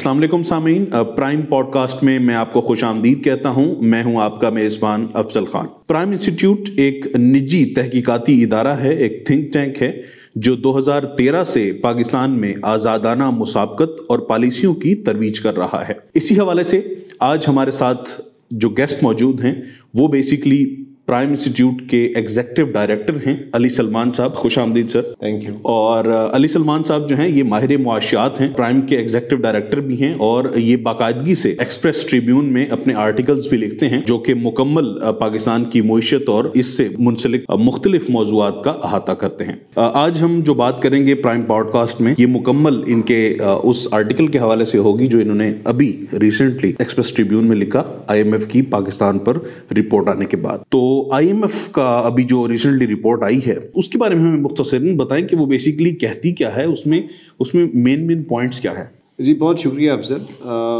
السلام 0.00 0.18
علیکم 0.18 0.42
سامعین 0.42 0.84
پرائم 1.16 1.42
پوڈ 1.42 1.66
کاسٹ 1.72 2.02
میں 2.02 2.18
میں 2.18 2.34
آپ 2.34 2.52
کو 2.52 2.60
خوش 2.60 2.84
آمدید 2.84 3.24
کہتا 3.24 3.48
ہوں۔ 3.48 3.82
میں 3.82 4.04
ہوں 4.04 4.16
آپ 4.16 4.40
کا 4.40 4.50
میزبان 4.50 5.06
افضل 5.14 5.44
خان۔ 5.44 5.66
پرائم 5.86 6.10
انسٹیٹیوٹ 6.10 6.58
ایک 6.76 7.06
نجی 7.18 7.64
تحقیقاتی 7.64 8.42
ادارہ 8.42 8.68
ہے، 8.68 8.94
ایک 8.94 9.26
تھنک 9.26 9.52
ٹینک 9.52 9.82
ہے، 9.82 10.02
جو 10.34 10.54
دو 10.54 10.78
ہزار 10.78 11.02
تیرہ 11.02 11.44
سے 11.44 11.72
پاکستان 11.72 12.40
میں 12.40 12.54
آزادانہ 12.62 13.30
مسابقت 13.30 14.00
اور 14.08 14.18
پالیسیوں 14.18 14.74
کی 14.74 14.94
ترویج 14.94 15.40
کر 15.40 15.56
رہا 15.56 15.84
ہے۔ 15.88 15.94
اسی 16.14 16.34
حوالے 16.34 16.64
سے 16.64 16.80
آج 17.18 17.44
ہمارے 17.48 17.70
ساتھ 17.70 18.20
جو 18.50 18.68
گیسٹ 18.68 19.02
موجود 19.02 19.44
ہیں، 19.44 19.54
وہ 19.94 20.08
بیسکلی 20.08 20.84
پرائم 21.10 21.28
انسٹیٹیوٹ 21.28 21.90
کے 21.90 22.02
ایگزیکٹو 22.16 22.64
ڈائریکٹر 22.64 23.14
ہیں 23.26 23.36
علی 23.52 23.68
سلمان 23.68 24.12
صاحب 24.12 24.34
خوش 24.34 24.58
آمدید 24.58 24.88
سر۔ 24.88 25.02
تھینک 25.02 25.44
یو 25.44 25.54
اور 25.62 26.04
علی 26.32 26.48
سلمان 26.48 26.82
صاحب 26.82 27.08
جو 27.08 27.16
ہیں 27.16 27.28
یہ 27.28 27.42
ماہر 27.42 27.76
معاشیات 27.76 28.40
ہیں 28.40 28.48
پرائم 28.56 28.80
کے 28.80 28.96
ایگزیکٹو 28.96 29.36
ڈائریکٹر 29.36 29.80
بھی 29.80 30.02
ہیں 30.02 30.14
اور 30.14 30.44
یہ 30.56 30.76
باقاعدگی 30.76 31.34
سے 31.34 31.54
ایکسپریس 31.58 32.04
ٹریبیون 32.04 32.44
میں 32.44 32.66
اپنے 32.66 32.94
آرٹیکلز 32.94 33.48
بھی 33.48 33.58
لکھتے 33.58 33.88
ہیں 33.88 34.00
جو 34.06 34.18
کہ 34.18 34.34
مکمل 34.34 34.92
پاکستان 35.18 35.64
کی 35.64 35.80
معیشت 35.80 36.28
اور 36.28 36.44
اس 36.54 36.66
سے 36.66 36.88
منسلک 36.98 37.50
مختلف 37.58 38.10
موضوعات 38.10 38.62
کا 38.64 38.70
احاطہ 38.70 39.12
کرتے 39.12 39.44
ہیں۔ 39.44 39.56
آج 39.76 40.18
ہم 40.20 40.40
جو 40.40 40.54
بات 40.54 40.82
کریں 40.82 41.06
گے 41.06 41.14
پرائم 41.14 41.42
پوڈ 41.42 41.72
کاسٹ 41.72 42.00
میں 42.00 42.14
یہ 42.18 42.26
مکمل 42.26 42.80
ان 42.86 43.02
کے 43.02 43.36
اس 43.62 43.86
آرٹیکل 43.92 44.26
کے 44.26 44.38
حوالے 44.38 44.64
سے 44.64 44.78
ہوگی 44.78 45.06
جو 45.06 45.18
انہوں 45.18 45.36
نے 45.36 45.52
ابھی 45.64 45.92
ریسنٹلی 46.20 46.72
ایکسپریس 46.78 47.12
ٹریبیون 47.12 47.44
میں 47.44 47.56
لکھا 47.56 47.82
آئی 48.06 48.22
ایم 48.22 48.32
ایف 48.32 48.46
کی 48.46 48.62
پاکستان 48.62 49.18
پر 49.18 49.38
رپورٹ 49.78 50.08
آنے 50.08 50.24
کے 50.24 50.36
بعد۔ 50.36 50.58
تو 50.68 50.80
آئی 51.12 51.26
ایم 51.28 51.42
ایف 51.42 51.70
کا 51.72 51.88
ابھی 52.04 52.24
جو 52.24 52.46
ریسنٹلی 52.48 52.86
رپورٹ 52.86 53.22
آئی 53.22 53.38
ہے، 53.46 53.56
اس 53.74 53.88
کے 53.88 53.98
بارے 53.98 54.14
میں 54.14 54.22
ہمیں 54.22 54.40
مختصراً 54.40 54.96
بتائیں 54.96 55.26
کہ 55.28 55.36
وہ 55.36 55.46
بیسکلی 55.46 55.94
کہتی 55.96 56.32
کیا 56.32 56.54
ہے، 56.56 56.64
اس 56.64 56.86
میں 56.86 57.00
اس 57.40 57.54
میں 57.54 57.66
مین 57.74 58.06
مین 58.06 58.22
پوائنٹس 58.22 58.60
کیا 58.60 58.72
ہے 58.78 58.84
جی 59.18 59.34
بہت 59.34 59.58
شکریہ 59.58 59.90
افضل۔ 59.90 60.18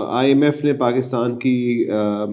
آئی 0.08 0.32
ایم 0.32 0.42
ایف 0.42 0.64
نے 0.64 0.72
پاکستان 0.72 1.38
کی 1.38 1.86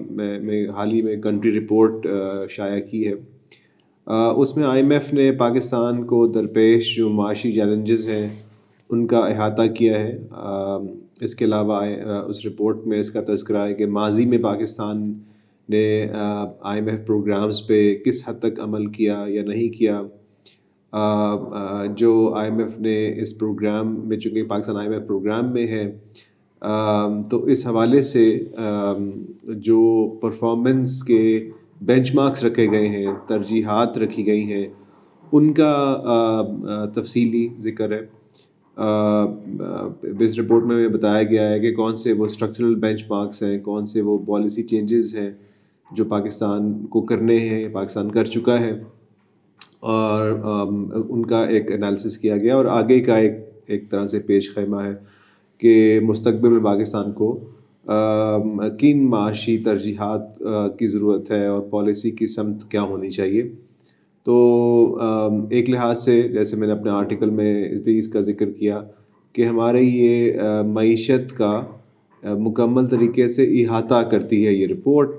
میں 0.10 0.68
حال 0.68 0.92
ہی 0.94 1.02
میں 1.02 1.16
کنٹری 1.22 1.58
رپورٹ 1.60 2.08
شائع 2.50 2.80
کی 2.82 3.08
ہے۔ 3.08 3.14
اس 4.08 4.56
میں 4.58 4.64
آئی 4.64 4.82
ایم 4.82 4.92
ایف 4.92 5.14
نے 5.14 5.32
پاکستان 5.32 6.04
کو 6.06 6.26
درپیش 6.28 6.96
جو 6.96 7.10
معاشی 7.10 7.52
چیلنجز 7.54 8.08
ہیں، 8.08 8.28
ان 8.90 9.06
کا 9.08 9.20
احاطہ 9.20 9.68
کیا 9.76 10.00
ہے۔ 10.00 10.18
اس 11.22 11.36
کے 11.36 11.46
علاوہ 11.46 11.82
اس 12.28 12.46
رپورٹ 12.46 12.86
میں 12.88 13.00
اس 13.00 13.10
کا 13.12 13.22
تذکرہ 13.28 13.68
ہے 13.68 13.74
کہ 13.74 13.86
ماضی 13.86 14.26
میں 14.26 14.38
پاکستان 14.38 15.14
نے 15.70 15.86
آئی 16.12 16.80
ایم 16.80 16.88
ایف 16.88 17.06
پروگرامز 17.08 17.66
پہ 17.68 17.80
کس 18.06 18.22
حد 18.28 18.40
تک 18.42 18.60
عمل 18.64 18.86
کیا 18.92 19.24
یا 19.28 19.44
نہیں 19.44 19.70
کیا 19.74 20.02
جو 21.98 22.12
آئی 22.38 22.50
ایم 22.50 22.60
ایف 22.60 22.80
نے 22.80 22.98
اس 23.22 23.38
پروگرام 23.38 23.96
میں، 24.08 24.18
چونکہ 24.18 24.44
Pakistan 24.48 24.78
I 24.78 24.88
M 24.88 24.98
F 24.98 25.08
programme 25.08 25.52
میں 25.54 25.68
ہے 25.68 25.86
تو 27.32 27.44
اس 27.46 27.66
حوالے 27.68 28.02
سے 28.02 28.28
جو 29.66 29.80
پرفارمنس 30.22 31.02
کے 31.04 31.50
بینچ 31.82 32.14
مارکس 32.16 32.44
رکھے 32.44 32.70
گئے 32.72 32.88
ہیں، 32.88 33.08
ترجیحات 33.28 33.98
رکھی 33.98 34.26
گئی 34.28 34.44
ہیں، 34.52 34.66
ان 35.32 35.54
کا 35.54 35.74
تفصیلی 36.96 37.48
ذکر 37.62 37.92
ہے۔ 37.92 38.06
اس 40.20 40.40
رپورٹ 40.40 40.66
میں 40.66 40.88
بتایا 40.88 41.24
گیا 41.24 41.50
ہے 41.50 41.60
کہ 41.60 41.74
کون 41.76 41.98
سے 41.98 42.14
وہ 42.14 42.26
اسٹرکچرل 42.26 42.76
بینچ 42.80 43.04
مارکس 43.10 43.44
ہیں، 43.44 43.58
کون 43.60 43.86
سے 43.86 44.02
وہ 44.02 44.18
پالیسی 44.28 44.64
چینجز 44.64 45.16
ہیں 45.16 45.30
جو 45.92 46.06
پاکستان 46.06 46.86
کو 46.86 47.02
کرنے 47.02 47.38
ہیں 47.38 47.68
پاکستان 47.74 48.12
کر 48.12 48.26
چکا 48.26 48.60
ہے۔ 48.60 48.72
اور 49.80 50.32
ان 51.10 51.26
کا 51.26 51.44
ایک 51.44 51.72
انالیسس 51.72 52.18
کیا 52.18 52.38
گیا 52.38 52.56
اور 52.56 52.66
آگے 52.66 53.00
کا 53.00 53.18
ایک 53.18 53.32
ایک 53.66 53.90
طرح 53.90 54.06
سے 54.06 54.20
پیش 54.20 54.54
خیمہ 54.54 54.78
ہے 54.78 54.94
کہ 55.58 56.00
مستقبل 56.04 56.50
میں 56.50 56.64
پاکستان 56.64 57.12
کو 57.12 57.40
کن 58.80 59.10
معاشی 59.10 59.58
ترجیحات 59.58 60.38
کی 60.80 60.88
ضرورت 60.88 61.32
ہے 61.32 61.46
اور 61.48 61.62
پالیسی 61.62 62.12
کی 62.12 62.28
سمت 62.28 62.72
کیا 62.72 62.82
ہونی 62.82 63.10
چاہیے۔ 63.10 63.44
تو 64.24 64.98
ایک 65.52 65.70
لحاظ 65.70 66.04
سے 66.04 66.22
جیسے 66.22 66.56
میں 66.56 66.68
نے 66.68 66.74
اپنے 66.74 66.92
آرٹیکل 66.92 67.30
میں 67.30 67.70
بھی 67.70 67.98
اس 68.00 68.08
کا 68.08 68.22
ذکر 68.22 68.52
کیا 68.52 68.82
کہ 69.34 69.42
ہمارے 69.42 69.82
یہ 69.82 70.34
معیشت 70.66 71.38
کا 71.38 71.62
مکمل 72.24 72.88
طریقے 72.88 73.28
سے 73.28 73.44
احاطہ 73.44 74.02
کرتی 74.12 74.48
ہے 74.48 74.54
یہ 74.54 74.68
رپورٹ 74.68 75.10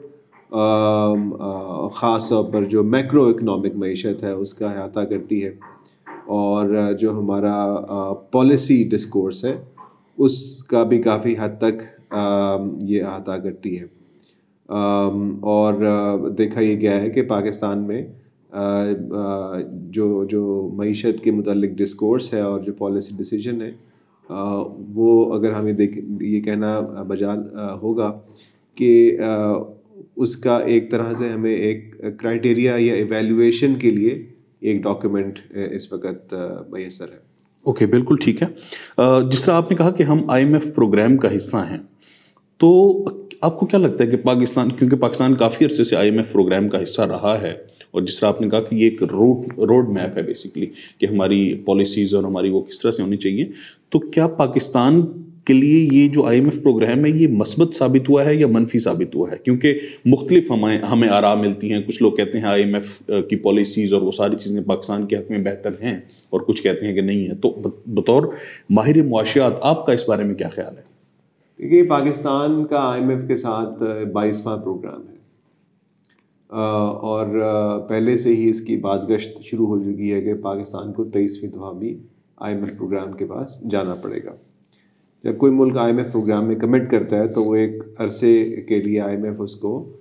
خاص 1.92 2.28
طور 2.28 2.52
پر 2.52 2.64
جو 2.64 2.84
میکرو 2.84 3.24
اکنامک 3.24 3.76
معیشت 3.76 4.22
ہے، 4.22 4.32
اس 4.32 4.54
کا 4.54 4.66
احاطہ 4.66 5.00
کرتی 5.00 5.44
ہے۔ 5.44 5.50
اور 6.26 6.92
جو 7.00 7.18
ہمارا 7.18 7.76
پالیسی 8.30 8.84
ڈسکورس 8.84 9.44
ہے، 9.44 9.56
اس 10.18 10.62
کا 10.62 10.82
بھی 10.82 11.02
کافی 11.02 11.34
حد 11.40 11.58
تک 11.58 12.14
یہ 12.82 13.02
احاطہ 13.02 13.32
کرتی 13.32 13.80
ہے۔ 13.80 13.84
اور 15.40 15.74
دیکھا 16.38 16.60
یہ 16.60 16.80
گیا 16.80 17.00
ہے 17.00 17.10
کہ 17.10 17.22
پاکستان 17.22 17.78
میں 17.78 18.06
جو 19.90 20.24
جو 20.24 20.70
معیشت 20.74 21.24
کے 21.24 21.30
متعلق 21.30 21.70
ڈسکورس 21.70 22.34
ہے 22.34 22.40
اور 22.40 22.60
جو 22.60 22.72
پالیسی 22.72 23.14
ڈیسیجن 23.16 23.62
ہے 23.62 23.72
وہ 24.94 25.34
اگر 25.34 25.52
ہمیں 25.52 25.72
دیکھ، 25.72 25.98
یہ 26.22 26.40
کہنا 26.40 26.80
بجا 27.08 27.34
ہوگا 27.82 28.18
کہ 28.74 29.18
اس 30.18 30.36
کا 30.36 30.56
ایک 30.66 30.90
طرح 30.90 31.12
سے 31.18 31.28
ہمیں 31.28 31.54
ایک 31.54 31.94
کرائٹیریا 32.20 32.74
یا 32.78 32.94
ایویلویشن 32.94 33.74
کے 33.74 33.90
لیے 33.90 34.22
ایک 34.60 34.82
ڈاکیومنٹ 34.82 35.38
اس 35.72 35.92
وقت 35.92 36.34
میسر 36.68 37.04
ہے۔ 37.04 37.18
اوکے 37.66 37.86
بالکل 37.86 38.16
ٹھیک 38.20 38.42
ہے۔ 38.42 38.48
جس 39.30 39.44
طرح 39.44 39.54
آپ 39.54 39.70
نے 39.70 39.76
کہا 39.76 39.90
کہ 39.90 40.02
ہم 40.02 40.28
آئی 40.30 40.44
ایم 40.44 40.54
ایف 40.54 40.74
پروگرام 40.74 41.16
کا 41.16 41.34
حصہ 41.36 41.56
ہیں، 41.70 41.78
تو 42.60 42.68
آپ 43.40 43.58
کو 43.60 43.66
کیا 43.66 43.78
لگتا 43.78 44.04
ہے 44.04 44.10
کہ 44.10 44.16
پاکستان، 44.16 44.68
کیونکہ 44.68 44.96
پاکستان 44.96 45.34
کافی 45.34 45.64
عرصے 45.64 45.84
سے 45.84 45.96
آئی 45.96 46.10
ایم 46.10 46.18
ایف 46.18 46.32
پروگرام 46.32 46.68
کا 46.68 46.82
حصہ 46.82 47.02
رہا 47.02 47.40
ہے، 47.42 47.54
اور 47.90 48.02
جس 48.02 48.18
طرح 48.20 48.28
آپ 48.28 48.40
نے 48.40 48.48
کہا 48.50 48.60
کہ 48.60 48.74
یہ 48.74 48.84
ایک 48.84 49.02
روڈ 49.02 49.58
روڈ 49.60 49.88
میپ 49.90 50.16
ہے 50.16 50.22
بیسکلی 50.22 50.66
کہ 50.98 51.06
ہماری 51.06 51.54
پالیسیز 51.66 52.14
اور 52.14 52.24
ہماری 52.24 52.50
وہ 52.50 52.60
کس 52.60 52.80
طرح 52.80 52.90
سے 52.90 53.02
ہونی 53.02 53.16
چاہیے، 53.16 53.44
تو 53.88 53.98
کیا 53.98 54.26
پاکستان 54.36 55.00
کے 55.48 55.54
لیے 55.54 55.88
یہ 55.92 56.08
جو 56.08 56.24
آئی 56.26 56.38
ایم 56.38 56.48
ایف 56.52 56.62
پروگرام 56.62 57.04
ہے، 57.04 57.10
یہ 57.10 57.28
مثبت 57.28 57.74
ثابت 57.74 58.08
ہوا 58.08 58.24
ہے 58.24 58.34
یا 58.34 58.46
منفی 58.46 58.78
ثابت 58.78 59.14
ہوا 59.14 59.30
ہے؟ 59.32 59.36
کیونکہ 59.44 59.78
مختلف 60.04 60.50
ہمیں 60.50 60.78
ہمیں 60.78 61.08
آرام 61.08 61.40
ملتی 61.40 61.72
ہیں، 61.72 61.80
کچھ 61.82 62.02
لوگ 62.02 62.12
کہتے 62.12 62.38
ہیں 62.38 62.46
آئی 62.46 62.64
ایم 62.64 62.74
ایف 62.74 62.96
کی 63.30 63.36
پالیسیز 63.36 63.92
اور 63.94 64.02
وہ 64.02 64.12
ساری 64.12 64.36
چیزیں 64.36 64.62
پاکستان 64.62 65.06
کے 65.06 65.16
حق 65.16 65.30
میں 65.30 65.38
بہتر 65.38 65.70
ہیں 65.82 65.96
اور 66.30 66.40
کچھ 66.40 66.62
کہتے 66.62 66.86
ہیں 66.86 66.94
کہ 66.94 67.00
نہیں 67.00 67.28
ہے 67.28 67.34
تو 67.34 67.54
بطور 67.86 68.26
ماہر 68.70 69.02
معاشیات، 69.02 69.52
آپ 69.60 69.86
کا 69.86 69.92
اس 69.92 70.08
بارے 70.08 70.24
میں 70.24 70.34
کیا 70.34 70.48
خیال 70.48 70.76
ہے؟ 70.76 70.82
دیکھیے، 71.58 71.82
پاکستان 71.82 72.64
کا 72.64 72.78
آئی 72.80 73.00
ایم 73.00 73.10
ایف 73.10 73.28
کے 73.28 73.36
ساتھ 73.36 73.82
بائیسواں 74.12 74.56
پروگرام 74.56 75.00
ہے۔ 75.00 75.16
اور 76.50 77.26
پہلے 77.88 78.16
سے 78.16 78.34
ہی 78.34 78.50
اس 78.50 78.60
کی 78.60 78.76
باز 78.76 79.08
گشت 79.10 79.42
شروع 79.42 79.66
ہو 79.66 79.82
چکی 79.82 80.12
ہے 80.12 80.20
کہ 80.20 80.34
پاکستان 80.34 80.92
کو 80.92 81.04
تیئیسویں 81.04 81.50
دفعہ 81.50 81.72
بھی 81.72 81.98
آئی 82.36 82.54
ایم 82.54 82.64
ایف 82.64 82.78
پروگرام 82.78 83.12
کے 83.12 83.24
پاس 83.24 83.70
جانا 83.70 83.94
پڑے 83.94 84.20
گا۔ 84.24 84.30
جب 85.28 85.38
کوئی 85.38 85.52
ملک 85.52 85.76
آئی 85.76 85.90
ایم 85.92 85.98
ایف 85.98 86.12
پروگرام 86.12 86.46
میں 86.46 86.56
کمٹ 86.56 86.90
کرتا 86.90 87.18
ہے 87.18 87.28
تو 87.28 87.44
وہ 87.44 87.54
ایک 87.54 87.82
عرصے 87.98 88.62
کے 88.68 88.82
لیے 88.82 89.00
آئی 89.00 89.16
ایم 89.16 89.24
ایف 89.24 89.34
اس 89.38 89.56
کو 89.56 89.92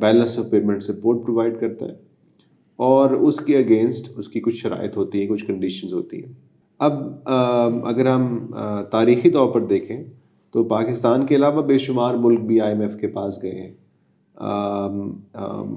balance 0.00 0.38
of 0.38 0.50
payment 0.50 0.82
support 0.82 1.24
provide 1.24 1.60
کرتا 1.60 1.86
ہے 1.86 1.94
اور 2.76 3.10
اس 3.10 3.40
کے 3.40 3.56
اگینسٹ 3.58 4.10
اس 4.16 4.28
کی 4.28 4.40
کچھ 4.40 4.54
شرائط 4.54 4.96
ہوتی 4.96 5.20
ہیں، 5.20 5.28
کچھ 5.28 5.44
کنڈیشنز 5.46 5.92
ہوتی 5.92 6.24
ہیں۔ 6.24 6.32
اب 6.78 6.92
اگر 7.84 8.06
ہم 8.06 8.46
تاریخی 8.90 9.30
طور 9.30 9.50
پر 9.52 9.60
دیکھیں 9.60 10.04
تو 10.52 10.64
پاکستان 10.64 11.26
کے 11.26 11.34
علاوہ 11.34 11.62
بے 11.62 11.78
شمار 11.78 12.14
ملک 12.14 12.40
بھی 12.40 12.60
آئی 12.60 12.72
ایم 12.72 12.80
ایف 12.80 12.96
کے 12.96 13.06
پاس 13.06 13.42
گئے 13.42 13.50
ہیں۔ 13.50 13.72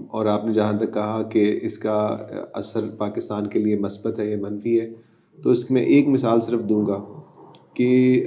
اور 0.07 0.25
آپ 0.25 0.45
نے 0.45 0.53
جہاں 0.53 0.73
تک 0.73 0.93
کہا 0.93 1.21
کہ 1.23 1.59
اس 1.61 1.77
کا 1.77 2.17
اثر 2.53 2.89
پاکستان 2.97 3.47
کے 3.47 3.59
لیے 3.59 3.75
مثبت 3.75 4.19
ہے 4.19 4.31
یا 4.31 4.37
منفی 4.41 4.79
ہے، 4.81 4.93
تو 5.43 5.49
اس 5.49 5.71
میں 5.71 5.81
ایک 5.81 6.07
مثال 6.07 6.41
صرف 6.41 6.59
دوں 6.69 6.85
گا۔ 6.85 7.03
کہ 7.73 8.25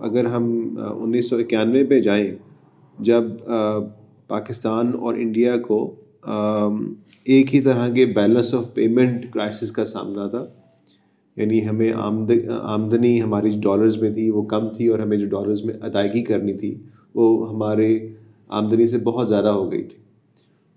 اگر 0.00 0.24
ہم 0.24 0.44
انیس 0.78 1.28
سو 1.30 1.36
اکیانوے 1.36 1.84
پہ 1.84 2.00
جائیں، 2.00 2.30
جب 2.98 3.24
پاکستان 4.28 4.92
اور 5.00 5.14
انڈیا 5.14 5.56
کو 5.56 5.78
ایک 7.24 7.54
ہی 7.54 7.60
طرح 7.60 7.88
کے 7.88 8.04
بیلنس 8.06 8.54
آف 8.54 8.72
پیمنٹ 8.74 9.32
کرائسس 9.32 9.70
کا 9.70 9.84
سامنا 9.84 10.26
تھا 10.28 10.44
یعنی 11.36 11.68
ہمیں 11.68 11.92
آمدنی 11.92 13.20
ہماری 13.22 13.50
جو 13.50 13.60
ڈالرز 13.60 13.96
میں 14.02 14.10
تھی 14.14 14.28
وہ 14.30 14.42
کم 14.42 14.68
تھی 14.68 14.86
اور 14.86 14.98
ہمیں 14.98 15.16
جو 15.16 15.26
ڈالرز 15.26 15.64
میں 15.64 15.74
ادائیگی 15.82 16.22
کرنی 16.24 16.52
تھی 16.52 16.74
وہ 17.14 17.48
ہمارے 17.50 17.88
آمدنی 18.48 18.86
سے 18.86 18.98
بہت 18.98 19.28
زیادہ 19.28 19.48
ہو 19.48 19.70
گئی 19.72 19.82
تھی۔ 19.82 19.98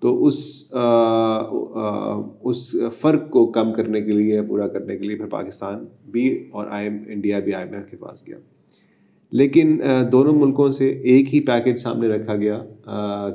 تو 0.02 0.26
اس 0.26 0.38
اس 2.44 2.76
فرق 3.00 3.30
کو 3.30 3.46
کم 3.52 3.74
کرنے 3.74 4.02
کے 4.02 4.12
لیے، 4.12 4.42
پورا 4.42 4.68
کرنے 4.68 4.98
کے 4.98 5.08
لیے 5.08 5.16
پھر 5.16 5.28
پاکستان 5.30 5.86
بھی 6.12 6.28
اور 6.52 6.68
آئی 6.70 6.88
ایم، 6.88 6.98
انڈیا 7.08 7.40
بھی 7.40 7.54
آئی 7.54 7.66
ایم 7.66 7.76
ایف 7.76 7.90
کے 7.92 7.98
پاس 7.98 8.28
گیا۔ 8.28 8.38
لیکن 9.32 9.80
دونوں 10.12 10.34
ملکوں 10.36 10.72
سے 10.72 10.88
ایک 10.90 11.34
ہی 11.34 11.40
پیکج 11.40 11.78
سامنے 11.78 12.08
رکھا 12.08 12.36
گیا 12.36 12.58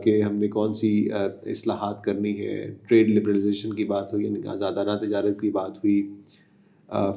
کہ 0.04 0.20
ہم 0.22 0.34
نے 0.36 0.48
کون 0.48 0.74
سی 0.74 1.08
اصلاحات 1.12 2.02
کرنی 2.04 2.38
ہے۔ 2.40 2.74
ٹریڈ 2.88 3.08
لبرلائزیشن 3.08 3.74
کی 3.74 3.84
بات 3.84 4.12
ہوئی 4.12 4.24
یعنی 4.24 4.46
آزادانہ 4.48 4.96
تجارت 5.06 5.40
کی 5.40 5.50
بات 5.50 5.76
ہوئی 5.76 6.08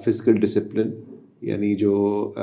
فزیکل 0.06 0.36
ڈسپلن 0.36 0.92
یعنی 1.42 1.76
جو 1.76 2.34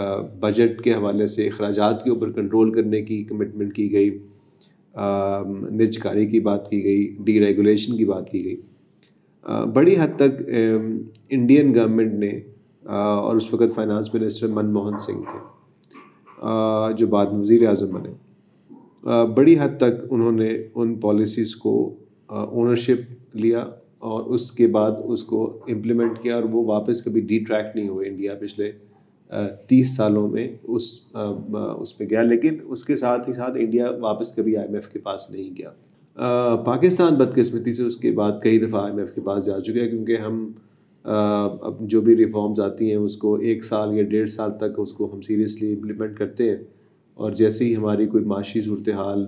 بجٹ 0.41 0.83
کے 0.83 0.93
حوالے 0.93 1.27
سے 1.27 1.47
اخراجات 1.47 2.05
کے 2.05 2.11
اوپر 2.11 2.33
کنٹرول 2.33 2.73
کرنے 2.73 3.03
کی 3.03 3.23
کمٹمنٹ 3.25 3.75
کی 3.75 3.93
گئی۔ 3.93 4.19
نج 4.99 5.99
کاری 5.99 6.27
کی 6.27 6.41
بات 6.41 6.71
کی 6.71 6.85
گئی 6.85 7.17
ڈی 7.25 7.47
ریگولیشن 7.47 7.97
کی 7.97 8.05
بات 8.05 8.31
کی 8.31 8.45
گئی۔ 8.45 8.57
بڑی 9.75 9.95
حد 9.99 10.17
تک 10.17 10.43
انڈین 11.31 11.75
گورنمنٹ 11.75 12.15
نے 12.15 12.41
اور 12.85 13.37
اس 13.37 13.55
وقت 13.55 13.75
فائنانس 13.75 14.15
منسٹر 14.15 14.47
منموہن 14.47 14.99
سنگھ 14.99 15.23
تھے 15.23 16.95
جو 16.99 17.07
بعد 17.07 17.27
میں 17.27 17.41
وزیر 17.41 17.69
اعظم 17.69 17.95
بنے۔ 17.95 18.11
بڑی 19.35 19.59
حد 19.59 19.77
تک 19.77 20.07
انہوں 20.11 20.33
نے 20.33 20.49
ان 20.75 20.95
پالیسیز 20.95 21.57
کو 21.57 21.95
اونرشپ 22.29 23.37
لیا 23.37 23.65
اور 23.99 24.25
اس 24.25 24.51
کے 24.53 24.67
بعد 24.67 24.91
اس 25.05 25.23
کو 25.25 25.59
امپلیمنٹ 25.69 26.19
کیا 26.23 26.35
اور 26.35 26.45
وہ 26.45 26.65
واپس 26.65 27.03
کبھی 27.03 27.21
ڈی 27.21 27.39
ٹریک 27.39 27.77
نہیں 27.77 27.89
ہوئے 27.89 28.09
انڈیا 28.09 28.35
پچھلے 28.35 28.73
تیس 29.67 29.97
سالوں 29.97 30.29
میں 30.29 30.49
اس 30.63 30.83
اس 31.15 31.99
میں 32.01 32.09
گیا، 32.11 32.23
لیکن 32.23 32.57
اس 32.65 32.85
کے 32.85 32.97
ساتھ 32.97 33.29
ہی 33.29 33.35
ساتھ 33.35 33.57
انڈیا 33.61 33.91
واپس 34.01 34.35
کبھی 34.35 34.57
آئی 34.57 34.67
ایم 34.67 34.75
ایف 34.75 34.89
کے 34.89 34.99
پاس 34.99 35.31
نہیں 35.31 35.57
گیا۔ 35.57 35.71
پاکستان 36.65 37.15
بدقسمتی 37.15 37.73
سے 37.73 37.83
اس 37.83 37.97
کے 37.97 38.13
بعد 38.13 38.33
کئی 38.43 38.59
دفعہ 38.59 38.81
آئی 38.81 38.91
ایم 38.91 38.99
ایف 38.99 39.15
کے 39.15 39.21
پاس 39.21 39.45
جا 39.47 39.59
چکے 39.61 39.81
ہیں، 39.81 39.89
کیونکہ 39.91 40.17
ہم 40.17 40.51
اب 41.05 41.81
جو 41.81 42.01
بھی 42.01 42.17
ریفارمز 42.17 42.61
آتی 42.61 42.89
ہیں، 42.91 42.97
اس 42.97 43.17
کو 43.17 43.35
ایک 43.35 43.65
سال 43.65 43.97
یا 43.97 44.03
ڈیڑھ 44.03 44.31
سال 44.31 44.51
تک 44.59 44.81
اس 44.81 44.93
کو 44.93 45.13
ہم 45.15 45.21
سیریسلی 45.23 45.73
امپلیمنٹ 45.73 46.17
کرتے 46.19 46.51
ہیں۔ 46.51 46.63
اور 47.15 47.33
جیسے 47.33 47.65
ہی 47.65 47.77
ہماری 47.77 48.07
کوئی 48.07 48.25
معاشی 48.25 48.61
صورتحال 48.61 49.25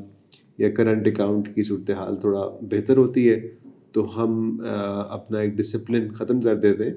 یا 0.58 0.70
کرنٹ 0.70 1.06
اکاؤنٹ 1.06 1.54
کی 1.54 1.62
صورتحال 1.62 2.16
تھوڑا 2.16 2.40
بہتر 2.62 2.96
ہوتی 2.96 3.28
ہے، 3.30 3.40
تو 3.92 4.04
ہم 4.16 4.60
اپنا 5.08 5.38
ایک 5.38 5.52
ڈسپلن 5.52 6.08
ختم 6.12 6.40
کر 6.40 6.56
دیتے 6.56 6.84
ہیں۔ 6.84 6.94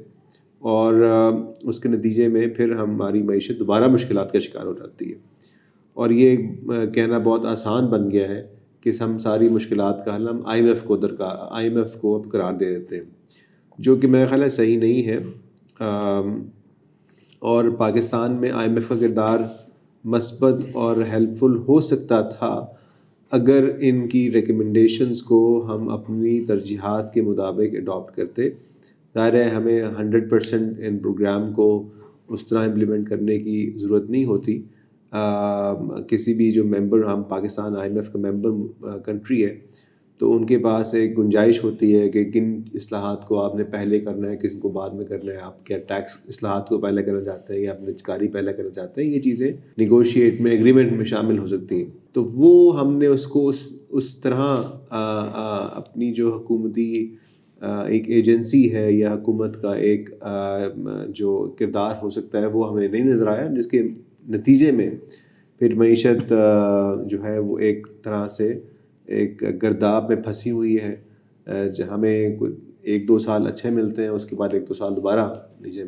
اور 0.62 0.94
اس 1.64 1.80
کے 1.80 1.90
نتیجے 1.90 2.28
میں 2.28 2.48
پھر 2.48 2.76
ہماری 2.76 3.24
معیشت 3.24 3.60
دوبارہ 3.60 3.88
مشکلات 3.88 4.32
کا 4.32 4.40
شکار 4.40 4.66
ہو 4.66 4.74
جاتی 4.74 5.10
ہے۔ 5.10 5.18
اور 5.94 6.10
یہ 6.10 6.38
کہنا 6.94 7.18
بہت 7.18 7.46
آسان 7.46 7.86
بن 7.86 8.12
گیا 8.12 8.30
ہے 8.30 8.48
کہ 8.82 8.92
ہم 9.02 9.18
ساری 9.18 9.50
مشکلات 9.50 10.06
کا 10.06 10.16
حل 10.16 10.30
ہم 10.30 10.42
آئی 10.46 10.62
ایم 10.62 10.70
ایف 10.70 10.84
کو 10.84 10.98
درکار 10.98 11.36
آئی 11.50 11.68
ایم 11.68 11.78
ایف 11.78 11.94
کو 11.94 12.16
اب 12.16 12.32
قرار 12.32 12.54
دے 12.54 12.80
دیتے 12.80 12.98
ہیں، 12.98 13.04
جو 13.78 13.96
کہ 13.96 14.08
میرا 14.08 14.26
خیال 14.26 14.44
ہے 14.44 14.50
صحیح 14.50 14.78
نہیں 14.78 15.08
ہے۔ 15.08 15.18
اور 17.40 17.70
پاکستان 17.70 18.32
میں 18.32 18.52
آئی 18.52 18.68
ایم 18.68 18.76
ایف 18.76 18.90
کا 18.90 18.96
کردار 19.00 19.40
مثبت 20.04 20.66
اور 20.74 20.96
ہیلپ 21.12 21.30
فل 21.40 21.58
ہو 21.68 21.82
سکتا 21.82 22.22
تھا 22.22 22.66
اگر 23.32 23.70
ان 23.80 24.08
کی 24.08 24.32
ریکمنڈیشنس 24.32 25.22
کو 25.22 25.68
ہم 25.70 25.90
اپنی 25.90 26.46
ترجیحات 26.46 27.14
کے 27.14 27.22
مطابق 27.22 27.76
اڈاپٹ 27.76 28.16
کرتے۔ 28.16 28.50
ظاہر 29.16 29.34
ہے 29.34 29.48
ہمیں 29.50 29.82
ہنڈریڈ 30.00 30.30
پرسینٹ 30.30 30.80
ان 30.80 30.98
پروگرام 30.98 31.52
کو 31.54 31.68
اس 32.28 32.48
طرح 32.48 32.68
امپلیمنٹ 32.68 33.10
کرنے 33.10 33.38
کی 33.40 33.72
ضرورت 33.78 34.10
نہیں 34.10 34.26
ہوتی۔ 34.26 34.62
کسی 36.08 36.34
بھی 36.34 36.52
جو 36.52 36.64
ممبر، 36.66 37.04
ہم 37.04 37.24
پاکستان 37.30 37.76
آئی 37.78 37.90
ایم 37.90 37.98
ایف 37.98 38.12
کا 38.12 38.20
ممبر 38.20 38.98
کنٹری 39.06 39.44
ہے، 39.46 39.56
تو 40.20 40.36
ان 40.36 40.46
کے 40.46 40.58
پاس 40.58 40.94
ایک 40.94 41.18
گنجائش 41.18 41.64
ہوتی 41.64 42.00
ہے 42.00 42.10
کہ 42.10 42.24
کن 42.32 42.62
اصلاحات 42.74 43.28
کو 43.28 43.40
آپ 43.42 43.56
نے 43.56 43.64
پہلے 43.72 44.00
کرنا 44.00 44.30
ہے، 44.30 44.38
کس 44.38 44.52
کو 44.60 44.70
بعد 44.70 44.90
میں 44.90 45.06
کرنا 45.06 45.32
ہے، 45.32 45.38
آپ 45.38 45.66
کیا 45.66 45.78
ٹیکس 45.88 46.18
اصلاحات 46.28 46.70
کو 46.70 46.78
پہلے 46.78 47.04
کرنا 47.04 47.24
چاہتے 47.26 47.54
ہیں 47.54 47.62
یا 47.62 47.72
اپنے 47.72 47.94
چکاری 47.94 48.28
پہلے 48.28 48.54
کرنا 48.54 48.70
چاہتے 48.70 49.04
ہیں، 49.04 49.10
یہ 49.10 49.22
چیزیں 49.22 49.52
نیگوشیٹ 49.78 50.42
میں 50.42 50.52
اگریمنٹ 50.58 50.92
میں 50.92 51.06
شامل 51.06 51.38
ہو 51.40 51.48
سکتی 51.48 51.76
ہیں۔ 51.76 51.90
تو 52.14 52.24
وہ 52.26 52.80
ہم 52.80 52.98
نے 52.98 53.08
اس 53.08 53.28
کو 53.28 53.48
اس 53.50 53.72
اس 53.90 54.16
طرح 54.18 54.42
اپنی 54.90 56.14
جو 56.14 56.36
حکومتی 56.38 57.16
ایک 57.62 58.10
ایجنسی 58.10 58.74
ہے 58.76 58.92
یا 58.92 59.14
حکومت 59.14 59.62
کا 59.62 59.74
ایک 59.76 60.10
جو 61.10 61.56
کردار 61.60 61.94
ہو 62.02 62.10
سکتا 62.10 62.42
ہے، 62.42 62.46
وہ 62.46 62.70
ہمیں 62.72 62.88
نہیں 62.88 63.06
نظر 63.06 63.28
آیا، 63.28 63.48
جس 63.56 63.68
کے 63.68 63.82
نتیجے 64.30 64.72
میں 64.72 64.90
پھر 65.60 65.76
معیشت 65.76 66.34
جو 67.08 67.24
ہے، 67.24 67.38
وہ 67.40 67.58
ایک 67.60 67.88
طرح 68.04 68.28
سے 68.28 68.60
ایک 69.06 69.44
گرداب 69.64 70.10
میں 70.10 70.18
پھنسی 70.18 70.52
ہوئی 70.52 70.78
ہے۔ 70.80 70.96
ہمیں 71.92 72.38
ایک 72.82 73.08
دو 73.08 73.18
سال 73.20 73.48
اچھے 73.48 73.70
ملتے 73.70 74.02
ہیں، 74.02 74.10
اس 74.10 74.26
کے 74.26 74.36
بعد 74.36 74.50
ایک 74.54 74.68
دو 74.70 74.74
سال 74.74 74.96
دوبارہ 74.96 75.28
نیچے 75.62 75.84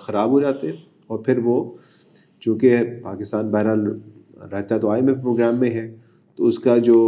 خراب 0.00 0.30
ہو 0.30 0.40
جاتے 0.40 0.66
ہیں۔ 0.66 0.76
اور 1.06 1.18
پھر 1.18 1.38
وہ، 1.44 1.72
چونکہ 2.40 2.76
پاکستان 3.02 3.50
بہرحال 3.50 3.86
رہتا 4.52 4.78
تو 4.78 4.88
آئی 4.88 5.02
ایم 5.02 5.08
ایف 5.08 5.22
پروگرام 5.22 5.58
میں 5.60 5.70
ہے، 5.70 5.94
تو 6.36 6.46
اس 6.46 6.58
کا 6.58 6.76
جو 6.78 6.98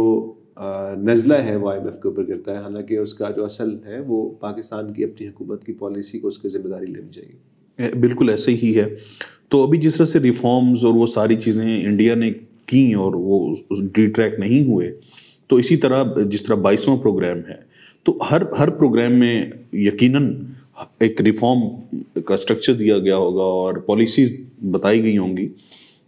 نزلہ 0.97 1.33
ہے 1.33 1.55
وہ 1.55 1.69
آئی 1.69 1.79
ایم 1.79 1.87
ایف 1.87 2.01
کے 2.01 2.07
اوپر 2.07 2.23
کرتا 2.23 2.51
ہے۔ 2.51 2.57
حالانکہ 2.57 2.97
اس 2.97 3.13
کا 3.13 3.31
جو 3.31 3.45
اصل 3.45 3.77
ہے، 3.85 3.99
وہ 3.99 4.29
پاکستان 4.29 4.93
کی 4.93 5.03
اپنی 5.03 5.27
حکومت 5.27 5.65
کی 5.65 5.73
پالیسی 5.73 6.19
کو 6.19 6.27
اس 6.27 6.37
کی 6.37 6.49
ذمہ 6.49 6.69
داری 6.69 6.85
لینی 6.85 7.11
چاہیے۔ 7.11 7.99
بالکل 7.99 8.29
ایسے 8.29 8.51
ہی 8.51 8.77
ہے۔ 8.77 8.95
تو 9.49 9.63
ابھی 9.63 9.77
جس 9.77 9.95
طرح 9.95 10.05
سے 10.05 10.19
ریفارمز 10.19 10.85
اور 10.85 10.93
وہ 10.93 11.05
ساری 11.05 11.35
چیزیں 11.35 11.85
انڈیا 11.85 12.15
نے 12.15 12.31
کیں 12.65 12.93
اور 12.93 13.11
وہ 13.15 13.55
ڈی 13.93 14.07
ٹریک 14.07 14.39
نہیں 14.39 14.67
ہوئے، 14.67 14.95
تو 15.47 15.55
اسی 15.55 15.77
طرح 15.77 16.03
جس 16.25 16.43
طرح 16.43 16.55
بائیسواں 16.55 16.97
پروگرام 16.97 17.37
ہے، 17.49 17.55
تو 18.03 18.17
ہر 18.31 18.41
ہر 18.41 18.69
پروگرام 18.69 19.13
میں 19.13 19.45
یقیناً 19.73 20.43
ایک 20.99 21.21
ریفارم 21.21 21.59
کا 22.21 22.33
اسٹرکچر 22.33 22.73
دیا 22.73 22.99
گیا 22.99 23.17
ہوگا 23.17 23.43
اور 23.43 23.73
پالیسیز 23.73 24.41
بتائی 24.71 25.03
گئی 25.03 25.17
ہوں 25.17 25.37
گی۔ 25.37 25.49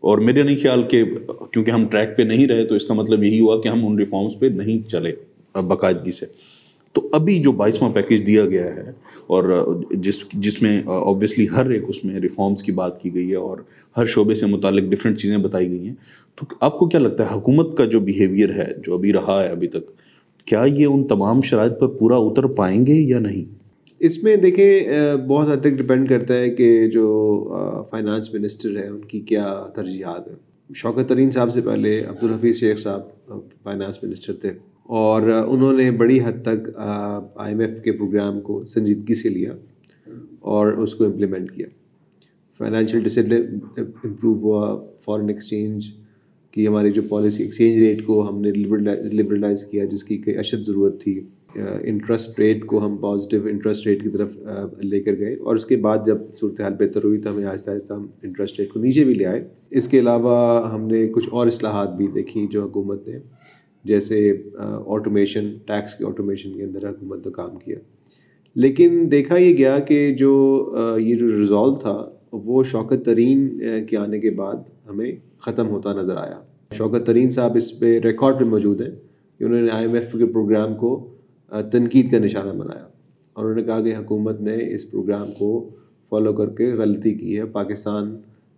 اور 0.01 0.17
میرے 0.17 0.43
نہیں 0.43 0.57
خیال 0.61 0.83
کہ 0.83 1.03
کیونکہ 1.51 1.71
ہم 1.71 1.85
ٹریک 1.87 2.17
پہ 2.17 2.23
نہیں 2.23 2.47
رہے 2.47 2.65
تو 2.65 2.75
اس 2.75 2.85
کا 2.85 2.93
مطلب 2.93 3.23
یہی 3.23 3.39
ہوا 3.39 3.61
کہ 3.61 3.67
ہم 3.67 3.87
ان 3.87 3.97
ریفارمس 3.99 4.39
پہ 4.39 4.45
نہیں 4.45 4.89
چلے 4.89 5.11
باقاعدگی 5.61 6.11
سے۔ 6.11 6.25
تو 6.93 7.09
ابھی 7.11 7.39
جو 7.43 7.51
بائیسواں 7.51 7.89
پیکیج 7.89 8.27
دیا 8.27 8.45
گیا 8.45 8.75
ہے 8.75 8.91
اور 9.27 9.73
جس 9.91 10.21
جس 10.33 10.61
میں 10.61 10.81
آبویسلی 10.85 11.47
ہر 11.55 11.69
ایک 11.69 11.83
اس 11.87 12.05
میں 12.05 12.19
ریفارمس 12.19 12.63
کی 12.63 12.71
بات 12.71 13.01
کی 13.01 13.13
گئی 13.13 13.31
ہے 13.31 13.35
اور 13.35 13.57
ہر 13.97 14.05
شعبے 14.05 14.35
سے 14.35 14.45
متعلق 14.45 14.83
ڈفرینٹ 14.83 15.19
چیزیں 15.19 15.37
بتائی 15.37 15.69
گئی 15.69 15.87
ہیں، 15.87 15.93
تو 16.35 16.45
آپ 16.59 16.79
کو 16.79 16.85
کیا 16.85 16.99
لگتا 16.99 17.25
ہے 17.25 17.35
حکومت 17.35 17.77
کا 17.77 17.85
جو 17.85 17.99
بیہیویئر 17.99 18.53
ہے، 18.53 18.73
جو 18.85 18.93
ابھی 18.93 19.13
رہا 19.13 19.43
ہے 19.43 19.47
ابھی 19.47 19.67
تک، 19.67 19.83
کیا 20.45 20.63
یہ 20.65 20.85
ان 20.85 21.07
تمام 21.07 21.41
شرائط 21.41 21.79
پر 21.79 21.87
پورا 21.87 22.17
اتر 22.17 22.43
پائیں 22.43 22.87
گے 22.87 22.93
یا 22.93 23.19
نہیں؟ 23.19 23.58
اس 23.99 24.23
میں 24.23 24.35
دیکھیں 24.35 24.79
بہت 25.27 25.49
حد 25.49 25.61
تک 25.61 25.69
ڈپینڈ 25.69 26.09
کرتا 26.09 26.37
ہے 26.37 26.49
کہ 26.49 26.87
جو 26.87 27.07
فائنانس 27.89 28.33
منسٹر 28.33 28.77
ہے 28.77 28.87
ان 28.87 29.01
کی 29.01 29.19
کیا 29.19 29.65
ترجیحات 29.75 30.27
ہیں۔ 30.27 30.35
شوکت 30.75 31.09
ترین 31.09 31.31
صاحب 31.31 31.53
سے 31.53 31.61
پہلے، 31.61 31.99
عبدالحفیظ 31.99 32.55
شیخ 32.55 32.79
صاحب 32.79 33.01
فائنانس 33.63 34.03
منسٹر 34.03 34.33
تھے۔ 34.33 34.49
اور 34.83 35.21
انہوں 35.21 35.73
نے 35.73 35.91
بڑی 35.91 36.19
حد 36.25 36.41
تک 36.41 36.69
آئی 37.35 37.53
ایم 37.53 37.59
ایف 37.59 37.83
کے 37.83 37.91
پروگرام 37.91 38.41
کو 38.41 38.65
سنجیدگی 38.65 39.15
سے 39.15 39.29
لیا 39.29 39.53
اور 40.39 40.67
اس 40.67 40.95
کو 40.95 41.05
امپلیمنٹ 41.05 41.51
کیا۔ 41.51 41.67
فائنینشیل 42.57 43.03
ڈسپلن 43.03 43.59
امپروو 43.77 44.33
ہوا 44.33 44.83
فارن 45.05 45.29
ایکسچینج 45.29 45.87
کی 46.51 46.67
ہماری 46.67 46.91
جو 46.91 47.01
پالیسی 47.09 47.43
ایکسچینج 47.43 47.81
ریٹ 47.83 48.05
کو 48.05 48.29
ہم 48.29 48.41
نے 48.41 48.51
لبرلائز 49.11 49.65
کیا، 49.65 49.85
جس 49.85 50.03
کی 50.03 50.17
کئی 50.17 50.37
اشد 50.37 50.65
ضرورت 50.67 51.01
تھی۔ 51.01 51.19
انٹرسٹ 51.55 52.39
ریٹ 52.39 52.65
کو 52.65 52.85
ہم 52.85 52.97
پازیٹیو 52.97 53.41
انٹرسٹ 53.45 53.87
ریٹ 53.87 54.03
کی 54.03 54.09
طرف 54.09 54.37
لے 54.83 54.99
کر 54.99 55.19
گئے۔ 55.19 55.35
اور 55.35 55.55
اس 55.55 55.65
کے 55.65 55.77
بعد 55.77 55.97
جب 56.05 56.17
صورتحال 56.39 56.73
بہتر 56.79 57.03
ہوئی 57.03 57.21
تو 57.21 57.31
ہمیں 57.31 57.45
آہستہ 57.45 57.71
آہستہ 57.71 57.93
ہم 57.93 58.07
انٹرسٹ 58.23 58.59
ریٹ 58.59 58.69
کو 58.69 58.79
نیچے 58.79 59.03
بھی 59.03 59.13
لے 59.13 59.25
آئے۔ 59.25 59.47
اس 59.69 59.87
کے 59.87 59.99
علاوہ 59.99 60.69
ہم 60.73 60.87
نے 60.87 61.07
کچھ 61.07 61.29
اور 61.31 61.47
اصلاحات 61.47 61.95
بھی 61.95 62.07
دیکھی 62.07 62.47
جو 62.47 62.65
حکومت 62.65 63.07
نے، 63.07 63.17
جیسے 63.83 64.37
آٹومیشن 64.85 65.53
ٹیکس 65.65 65.95
کے 65.95 66.05
آٹومیشن 66.05 66.53
کے 66.53 66.63
اندر 66.63 66.89
حکومت 66.89 67.25
نے 67.25 67.31
کام 67.31 67.57
کیا۔ 67.65 67.79
لیکن 68.55 69.07
دیکھا 69.11 69.37
یہ 69.37 69.57
گیا 69.57 69.79
کہ 69.79 70.13
جو 70.13 70.31
یہ 70.97 71.15
جو 71.15 71.39
ریزالو 71.39 71.75
تھا، 71.75 72.09
وہ 72.31 72.63
شوکت 72.63 73.05
ترین 73.05 73.61
کے 73.89 73.97
آنے 73.97 74.19
کے 74.19 74.29
بعد 74.31 74.55
ہمیں 74.89 75.11
ختم 75.39 75.69
ہوتا 75.69 75.93
نظر 75.93 76.15
آیا۔ 76.15 76.39
شوکت 76.71 77.05
ترین 77.05 77.29
صاحب 77.29 77.55
اس 77.55 77.79
پہ 77.79 77.99
ریکارڈ 77.99 78.39
پہ 78.39 78.43
موجود 78.43 78.81
ہیں 78.81 78.91
کہ 79.39 79.43
انہوں 79.43 79.61
نے 79.61 79.69
آئی 79.71 79.85
ایم 79.85 79.93
ایف 79.93 80.11
کے 80.11 80.25
پروگرام 80.25 80.75
کو 80.75 81.15
تنقید 81.71 82.11
کا 82.11 82.19
نشانہ 82.19 82.51
بنایا۔ 82.51 82.87
اور 83.33 83.45
انہوں 83.45 83.55
نے 83.55 83.63
کہا 83.63 83.81
کہ 83.81 83.95
حکومت 83.95 84.41
نے 84.41 84.75
اس 84.75 84.91
پروگرام 84.91 85.31
کو 85.31 85.69
فالو 86.09 86.33
کر 86.33 86.49
کے 86.49 86.65
غلطی 86.65 87.13
کی 87.13 87.39
ہے، 87.39 87.45
پاکستان 87.45 88.17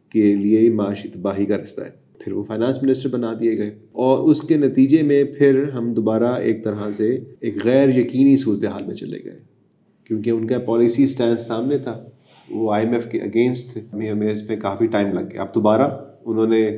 کے 0.09 0.35
لیے 0.35 0.69
معاشی 0.69 1.09
تباہی 1.09 1.45
کا 1.45 1.57
رستہ 1.57 1.81
ہے۔ 1.81 2.01
پھر 2.19 2.33
وہ 2.33 2.43
فائنانس 2.43 2.83
منسٹر 2.83 3.09
بنا 3.09 3.33
دیے 3.39 3.57
گئے۔ 3.57 3.75
اور 3.91 4.29
اس 4.29 4.41
کے 4.41 4.57
نتیجے 4.57 5.01
میں 5.01 5.23
پھر 5.23 5.69
ہم 5.69 5.93
دوبارہ 5.93 6.33
ایک 6.33 6.63
طرح 6.63 6.91
سے 6.91 7.19
ایک 7.39 7.65
غیر 7.65 7.89
یقینی 7.89 8.37
صورتحال 8.37 8.85
میں 8.85 8.95
چلے 8.95 9.19
گئے۔ 9.25 9.39
کیونکہ 10.03 10.29
ان 10.29 10.47
کا 10.47 10.59
پالیسی 10.59 11.03
اسٹینڈ 11.03 11.39
سامنے 11.39 11.77
تھا۔ 11.77 12.03
وہ 12.49 12.73
آئی 12.73 12.85
ایم 12.85 12.93
ایف 12.93 13.09
کے 13.11 13.17
اگینسٹ 13.17 13.73
تھے۔ 13.73 13.81
ہمیں 13.93 14.31
اس 14.31 14.49
میں 14.49 14.57
کافی 14.59 14.85
ٹائم 14.87 15.07
لگ 15.13 15.25
گیا۔ 15.31 15.41
اب 15.41 15.55
دوبارہ 15.55 16.05
انہوں 16.25 16.47
نے 16.47 16.77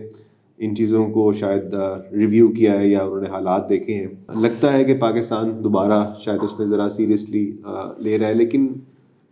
ان 0.65 0.75
چیزوں 0.75 1.07
کو 1.09 1.31
شاید 1.31 1.73
ریویو 2.13 2.47
کیا 2.47 2.81
ہے 2.81 2.87
یا 2.87 3.03
انہوں 3.03 3.21
نے 3.21 3.29
حالات 3.29 3.69
دیکھے 3.69 3.93
ہیں۔ 3.93 4.07
لگتا 4.41 4.73
ہے 4.73 4.83
کہ 4.83 4.97
پاکستان 4.97 5.63
دوبارہ 5.63 6.03
شاید 6.19 6.39
اس 6.43 6.59
میں 6.59 6.67
ذرا 6.67 6.89
سیریسلی 6.89 7.51
لے 7.99 8.19
رہا 8.19 8.27
ہے، 8.27 8.33
لیکن 8.33 8.67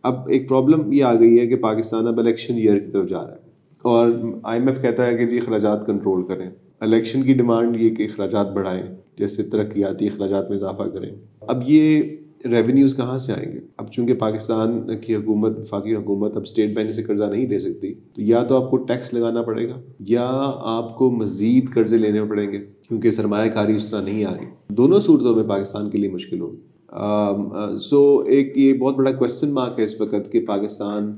اب 0.04 0.30
ایک 0.30 0.50
پرابلم 0.50 0.92
یہ 0.92 1.04
آ 1.04 1.14
گئی 1.16 1.40
ہے 1.40 1.48
کہ 1.48 1.56
پاکستان 1.56 2.08
اب 2.08 2.20
الیکشن 2.20 2.54
ایئر 2.54 2.80
کی 2.80 2.92
طرف 2.92 3.10
جا 3.10 3.22
رہا 3.22 3.32
ہے۔ 3.32 3.52
اور 3.82 4.08
آئی 4.44 4.60
ایم 4.60 4.68
ایف 4.68 4.82
کہتا 4.82 5.08
ہے 5.08 5.18
کہ 5.18 5.26
جی 5.26 5.38
اخراجات 5.38 5.86
کنٹرول 5.86 6.24
کریں۔ 6.24 6.50
الیکشن 6.80 7.24
کی 7.24 7.34
ڈیمانڈ 7.34 7.82
یہ 7.82 7.96
کہ 7.96 8.04
اخراجات 8.04 8.54
بڑھائیں، 8.54 8.84
جیسے 9.18 9.44
ترقیاتی 9.44 10.06
اخراجات 10.06 10.50
میں 10.50 10.58
اضافہ 10.58 10.84
کریں۔ 10.84 11.10
اب 11.42 11.64
یہ 11.68 12.02
ریونیوز 12.46 12.96
کہاں 12.96 13.18
سے 13.18 13.34
آئیں 13.34 13.52
گے؟ 13.52 13.60
اب 13.78 13.92
چونکہ 13.92 14.14
پاکستان 14.14 14.80
کی 15.02 15.16
حکومت، 15.16 15.60
وفاقی 15.60 15.96
حکومت 15.96 16.36
اب 16.36 16.42
اسٹیٹ 16.42 16.76
بینک 16.76 16.92
سے 16.92 17.04
قرضہ 17.04 17.24
نہیں 17.24 17.46
دے 17.46 17.60
سکتی، 17.60 17.94
تو 18.14 18.22
یا 18.22 18.44
تو 18.44 18.56
آپ 18.56 18.70
کو 18.72 18.78
ٹیکس 18.78 19.14
لگانا 19.14 19.42
پڑے 19.42 19.68
گا 19.70 19.80
یا 20.00 20.28
آپ 20.72 20.96
کو 20.98 21.10
مزید 21.12 21.70
قرضے 21.74 21.98
لینے 21.98 22.24
پڑیں 22.30 22.52
گے، 22.52 22.60
کیونکہ 22.88 23.12
سرمایہ 23.12 23.50
کاری 23.50 23.76
اس 23.76 23.90
طرح 23.90 24.02
نہیں 24.02 24.26
آ 24.26 24.34
رہی۔ 24.34 24.46
دونوں 24.70 25.00
صورتوں 25.00 25.36
میں 25.36 25.44
پاکستان 25.44 25.90
کے 25.90 25.98
لیے 25.98 26.10
مشکل 26.10 26.40
ہوگی۔ 26.40 27.78
سو 27.80 28.18
ایک 28.28 28.58
یہ 28.58 28.74
بہت 28.74 28.96
بڑا 28.96 29.12
کوشچن 29.12 29.50
مارک 29.50 29.80
ہے 29.80 29.84
اس 29.84 30.00
وقت 30.02 30.32
کہ 30.32 30.46
پاکستان 30.46 31.12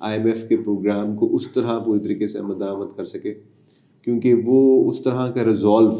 آئی 0.00 0.18
ایم 0.18 0.26
ایف 0.26 0.48
کے 0.48 0.56
پروگرام 0.56 1.14
کو 1.16 1.34
اس 1.36 1.50
طرح 1.52 1.78
پوری 1.78 2.00
طریقے 2.00 2.26
سے 2.26 2.38
عمل 2.38 2.60
درآمد 2.60 2.96
کر 2.96 3.04
سکے، 3.04 3.34
کیونکہ 4.04 4.34
وہ 4.46 4.88
اس 4.90 5.02
طرح 5.02 5.30
کا 5.30 5.44
ریزولو 5.44 5.90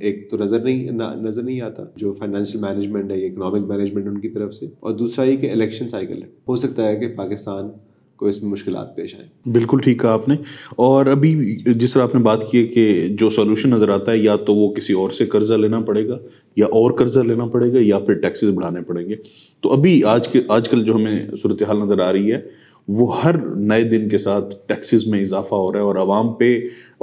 ایک 0.00 0.30
تو 0.30 0.36
نظر 0.36 0.60
نہیں 0.60 0.90
نظر 1.22 1.42
نہیں 1.42 1.60
آتا، 1.60 1.82
جو 1.96 2.12
فائنینشیل 2.12 2.60
مینجمنٹ 2.60 3.12
ہے 3.12 3.26
اکنامک 3.26 3.76
مینجمنٹ 3.76 4.06
ان 4.06 4.20
کی 4.20 4.28
طرف 4.28 4.54
سے۔ 4.54 4.66
اور 4.80 4.92
دوسرا 4.92 5.24
یہ 5.24 5.36
کہ 5.36 5.50
الیکشن 5.50 5.88
سائیکل 5.88 6.22
ہے۔ 6.22 6.28
ہو 6.48 6.56
سکتا 6.56 6.88
ہے 6.88 6.96
کہ 6.96 7.08
پاکستان 7.08 7.68
کو 8.16 8.26
اس 8.26 8.42
میں 8.42 8.50
مشکلات 8.50 8.96
پیش 8.96 9.14
آئیں۔ 9.14 9.48
بالکل 9.48 9.78
ٹھیک 9.82 10.00
کہا 10.00 10.12
آپ 10.12 10.28
نے۔ 10.28 10.34
اور 10.70 11.06
ابھی 11.06 11.56
جس 11.56 11.92
طرح 11.92 12.02
آپ 12.02 12.14
نے 12.14 12.20
بات 12.20 12.50
کی 12.50 12.58
ہے 12.58 12.64
کہ 12.64 13.08
جو 13.08 13.30
سولوشن 13.30 13.70
نظر 13.70 13.88
آتا 13.88 14.12
ہے، 14.12 14.18
یا 14.18 14.36
تو 14.36 14.54
وہ 14.54 14.74
کسی 14.74 14.92
اور 14.92 15.10
سے 15.10 15.26
قرضہ 15.26 15.54
لینا 15.54 15.80
پڑے 15.80 16.08
گا، 16.08 16.18
یا 16.56 16.66
اور 16.66 16.90
قرضہ 16.90 17.20
لینا 17.20 17.46
پڑے 17.46 17.72
گا، 17.72 17.78
یا 17.80 17.98
پھر 17.98 18.14
ٹیکسیز 18.14 18.50
بڑھانے 18.50 18.80
پڑیں 18.82 19.08
گے۔ 19.08 19.14
تو 19.60 19.72
ابھی 19.72 20.04
آج 20.04 20.28
کے، 20.28 20.40
آج 20.48 20.68
کل 20.68 20.84
جو 20.84 20.94
ہمیں 20.94 21.26
صورتحال 21.42 21.78
نظر 21.78 22.00
آ 22.00 22.12
رہی 22.12 22.32
ہے 22.32 22.65
وہ 22.88 23.22
ہر 23.22 23.36
نئے 23.46 23.82
دن 23.82 24.08
کے 24.08 24.18
ساتھ 24.18 24.54
ٹیکسیز 24.66 25.06
میں 25.06 25.20
اضافہ 25.20 25.54
ہو 25.54 25.72
رہا 25.72 25.80
ہے 25.80 25.84
اور 25.84 25.96
عوام 25.96 26.32
پہ 26.34 26.56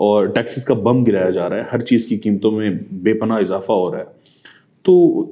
اور 0.05 0.25
ٹیکسیز 0.35 0.65
کا 0.65 0.73
بم 0.73 1.03
گرایا 1.03 1.29
جا 1.29 1.49
رہا 1.49 1.57
ہے، 1.57 1.63
ہر 1.73 1.79
چیز 1.81 2.05
کی 2.07 2.17
قیمتوں 2.17 2.51
میں 2.51 2.69
بے 2.91 3.13
پناہ 3.13 3.39
اضافہ 3.39 3.71
ہو 3.71 3.91
رہا 3.91 3.99
ہے۔ 3.99 4.21
تو 4.85 5.23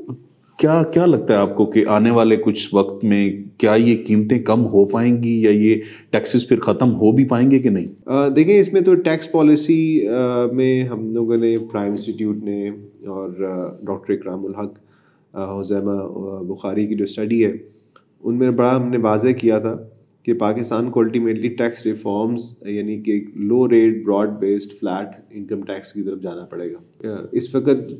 کیا 0.59 0.81
کیا 0.93 1.05
لگتا 1.05 1.33
ہے 1.33 1.39
آپ 1.39 1.55
کو 1.55 1.65
کہ 1.65 1.83
آنے 1.89 2.11
والے 2.11 2.35
کچھ 2.35 2.67
وقت 2.73 3.03
میں 3.03 3.29
کیا 3.57 3.73
یہ 3.73 3.95
قیمتیں 4.07 4.37
کم 4.39 4.65
ہو 4.65 4.83
پائیں 4.85 5.21
گی 5.23 5.41
یا 5.43 5.51
یہ 5.51 5.81
ٹیکسیز 6.11 6.47
پھر 6.47 6.59
ختم 6.59 6.93
ہو 6.95 7.11
بھی 7.11 7.25
پائیں 7.27 7.49
گے 7.51 7.59
کہ 7.59 7.69
نہیں؟ 7.69 8.29
دیکھیں، 8.35 8.59
اس 8.59 8.71
میں 8.73 8.81
تو 8.81 8.95
ٹیکس 8.95 9.31
پالیسی 9.31 10.07
میں 10.53 10.83
ہم 10.83 11.09
لوگوں 11.13 11.37
نے، 11.37 11.57
پرائم 11.71 11.91
انسٹیٹیوٹ 11.91 12.43
نے 12.43 12.67
اور 12.67 13.29
ڈاکٹر 13.81 14.13
اکرام 14.13 14.45
الحق 14.45 14.77
حزیمہ 15.33 15.97
بخاری 16.47 16.85
کی 16.87 16.95
جو 16.95 17.03
اسٹڈی 17.03 17.43
ہے، 17.45 17.51
ان 18.21 18.37
میں 18.37 18.51
بڑا 18.51 18.75
ہم 18.75 18.89
نے 18.89 18.97
واضح 19.01 19.31
کیا 19.39 19.59
تھا۔ 19.59 19.75
کہ 20.23 20.33
پاکستان 20.33 20.89
کو 20.91 20.99
الٹیمیٹلی 20.99 21.49
ٹیکس 21.49 21.85
ریفارمز 21.85 22.55
یعنی 22.65 23.01
کہ 23.01 23.21
low 23.35 23.69
rate 23.69 24.03
broad 24.05 24.29
based 24.39 24.71
flat 24.71 25.07
income 25.31 25.61
tax 25.61 25.93
کی 25.93 26.03
طرف 26.03 26.21
جانا 26.21 26.45
پڑے 26.45 26.71
گا۔ 26.71 27.25
اس 27.31 27.55
وقت 27.55 27.91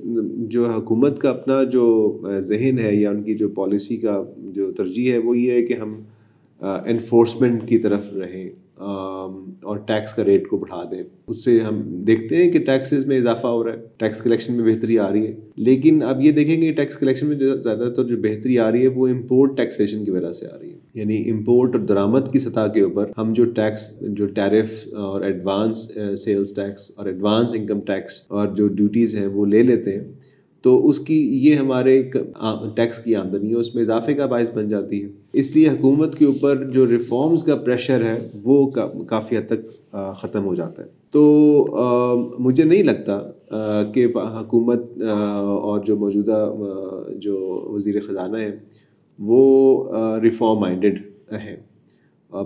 جو 0.50 0.70
حکومت 0.70 1.20
کا 1.20 1.30
اپنا 1.30 1.64
جو 1.64 2.18
ذہن 2.40 2.80
ہے 2.80 2.96
یا 2.96 3.10
ان 3.10 3.24
کی 3.24 3.36
جو 3.36 3.50
پالیسی 3.50 3.98
کا 3.98 4.24
جو 4.38 4.72
ترجیح 4.72 5.12
ہے 5.12 5.18
وہ 5.18 5.38
یہ 5.38 5.52
ہے 5.52 5.62
کہ 5.62 5.74
ہم 5.74 6.00
انفورسمنٹ 6.62 7.68
کی 7.68 7.78
طرف 7.78 8.14
رہیں۔ 8.14 8.50
اور 9.62 9.78
ٹیکس 9.78 10.14
کا 10.14 10.26
ریٹ 10.26 10.48
کو 10.48 10.58
بڑھا 10.58 10.84
دیں۔ 10.92 11.04
اس 11.28 11.44
سے 11.44 11.60
ہم 11.60 12.04
دیکھتے 12.04 12.36
ہیں 12.36 12.52
کہ 12.52 12.60
ٹیکسز 12.60 13.06
میں 13.06 13.18
اضافہ 13.18 13.48
ہو 13.48 13.64
رہا 13.64 13.72
ہے۔ 13.74 13.78
ٹیکس 13.98 14.22
کلیکشن 14.22 14.54
میں 14.54 14.74
بہتری 14.74 15.00
آ 15.00 15.12
رہی 15.12 15.28
ہے۔ 15.28 15.36
لیکن 15.56 16.04
اب 16.04 16.22
یہ 16.22 16.32
دیکھیں 16.32 16.62
گے 16.62 16.72
ٹیکس 16.72 16.98
کلیکشن 16.98 17.28
میں 17.28 17.36
زیادہ 17.38 17.94
تر 17.96 18.04
جو 18.04 18.18
بہتری 18.18 18.60
آ 18.60 18.72
رہی 18.72 18.82
ہے 18.82 18.88
وہ 18.88 19.08
امپورٹ 19.08 19.58
ٹیکسیشن 19.58 20.06
کی 20.06 20.12
وجہ 20.12 20.32
سے 20.32 20.46
آ 20.48 20.58
رہی 20.62 20.72
ہے۔ 20.74 20.78
یعنی 20.94 21.32
امپورٹ 21.32 21.76
اور 21.76 21.86
درآمد 21.86 22.32
کی 22.32 22.40
سطح 22.40 22.68
کے 22.74 22.82
اوپر 22.82 23.12
ہم 23.18 23.34
جو 23.34 23.46
ٹیکس، 23.46 24.00
جو 24.02 24.26
ٹیرف 24.26 24.88
اور 24.94 25.22
ایڈوانس 25.22 25.92
سیلس 26.20 26.56
ٹیکس 26.56 26.92
اور 26.96 27.06
ایڈوانس 27.06 27.54
انکم 27.54 27.80
ٹیکس 27.80 28.24
اور 28.28 28.48
جو 28.48 28.68
ڈیوٹیز 28.68 29.16
ہیں 29.16 29.28
وہ 29.28 29.46
لے 29.46 29.64
لیتے 29.64 29.96
ہیں۔ 29.96 30.04
تو 30.62 30.88
اس 30.90 31.00
کی 31.00 31.48
یہ 31.48 31.56
ہمارے 31.56 32.02
ٹیکس 32.76 32.98
کی 32.98 33.16
آمدنی 33.16 33.50
ہے۔ 33.50 33.56
اس 33.56 33.76
میں 33.76 33.84
اضافے 33.84 34.14
کا 34.14 34.26
باعث 34.26 34.52
بن 34.54 34.70
جاتی 34.70 35.04
ہے۔ 35.04 35.10
اس 35.34 35.56
لیے 35.56 35.70
حکومت 35.70 36.18
کے 36.18 36.26
اوپر 36.26 36.64
جو 36.72 36.86
ریفارمز 36.88 37.44
کا 37.44 37.56
پریشر 37.56 38.04
ہے، 38.04 38.18
وہ 38.44 38.70
کافی 39.08 39.38
حد 39.38 39.48
تک 39.48 39.92
ختم 40.16 40.46
ہو 40.46 40.56
جاتا 40.56 40.84
ہے۔ 40.84 40.88
تو 41.12 42.36
مجھے 42.40 42.64
نہیں 42.64 42.84
لگتا 42.84 43.20
کہ 43.94 44.06
حکومت 44.40 44.82
اور 45.02 45.80
جو 45.80 45.96
موجودہ 45.98 46.54
جو 47.22 47.36
وزیر 47.74 48.00
خزانہ 48.00 48.38
ہیں، 48.38 48.52
وہ 49.20 50.20
ریفارم 50.22 50.60
مائنڈیڈ 50.60 51.00
ہیں۔ 51.34 51.56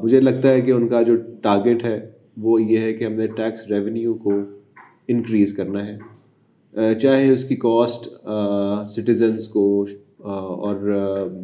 مجھے 0.03 0.21
لگتا 0.21 0.51
ہے 0.51 0.61
کہ 0.61 0.71
ان 0.71 0.87
کا 0.87 1.01
جو 1.01 1.15
ٹارگیٹ 1.41 1.83
ہے، 1.83 1.99
وہ 2.37 2.61
یہ 2.61 2.77
ہے 2.77 2.93
کہ 2.93 3.03
ہم 3.03 3.13
نے 3.13 3.27
ٹیکس 3.27 3.67
ریونیو 3.69 4.13
کو 4.13 4.31
انکریز 5.07 5.53
کرنا 5.53 5.85
ہے۔ 5.87 6.95
چاہے 6.99 7.31
اس 7.33 7.43
کی 7.43 7.55
کاسٹ 7.55 8.07
سٹیزنس 8.87 9.47
کو 9.47 9.85
اور 10.31 10.75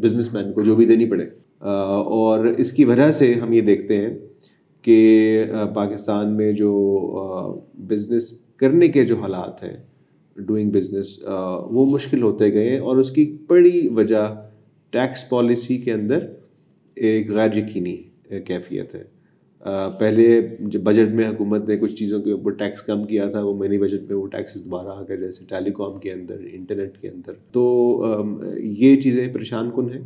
بزنس 0.01 0.33
مین 0.33 0.53
کو 0.53 0.61
جو 0.61 0.75
بھی 0.75 0.85
دینی 0.85 1.05
پڑے۔ 1.05 1.25
اور 1.59 2.45
اس 2.45 2.71
کی 2.71 2.85
وجہ 2.85 3.11
سے 3.11 3.33
ہم 3.33 3.53
یہ 3.53 3.61
دیکھتے 3.61 3.97
ہیں 3.97 4.17
کہ 4.81 5.43
پاکستان 5.75 6.37
میں 6.37 6.53
جو 6.53 6.71
بزنس 7.73 8.31
کرنے 8.31 8.87
کے 8.87 9.05
جو 9.05 9.15
حالات 9.15 9.63
ہیں 9.63 9.77
ڈوئنگ 10.35 10.71
بزنس 10.71 11.19
وہ 11.71 11.85
مشکل 11.85 12.21
ہوتے 12.21 12.53
گئے 12.53 12.69
ہیں 12.69 12.79
اور 12.79 12.97
اس 12.97 13.11
کی 13.11 13.37
بڑی 13.47 13.87
وجہ 13.87 14.35
ٹیکس 14.89 15.29
پالیسی 15.29 15.77
کے 15.77 15.93
اندر 15.93 16.25
ایک 16.95 17.31
غیر 17.31 17.57
یقینی 17.57 17.97
کیفیت 18.45 18.95
ہے۔ 18.95 19.20
پہلے 19.99 20.41
جب 20.59 20.79
بجٹ 20.81 21.13
میں 21.13 21.29
حکومت 21.29 21.67
نے 21.67 21.77
کچھ 21.77 21.95
چیزوں 21.95 22.21
کے 22.21 22.31
اوپر 22.31 22.51
ٹیکس 22.51 22.81
کم 22.81 23.03
کیا 23.03 23.25
تھا، 23.25 23.43
وہ 23.43 23.53
منی 23.53 23.77
بجٹ 23.77 24.09
میں 24.09 24.15
وہ 24.15 24.27
ٹیکسز 24.27 24.65
دوبارہ 24.65 24.87
آ 24.87 25.01
گئے، 25.01 25.17
جیسے 25.17 25.45
ٹیلی 25.49 25.71
کام 25.71 25.99
کے 25.99 26.11
اندر 26.11 26.37
انٹرنیٹ 26.53 26.97
کے 26.97 27.09
اندر۔ 27.09 27.33
تو 27.51 28.03
یہ 28.57 28.95
چیزیں 28.95 29.33
پریشان 29.33 29.69
کن 29.75 29.87
ہیں۔ 29.93 30.01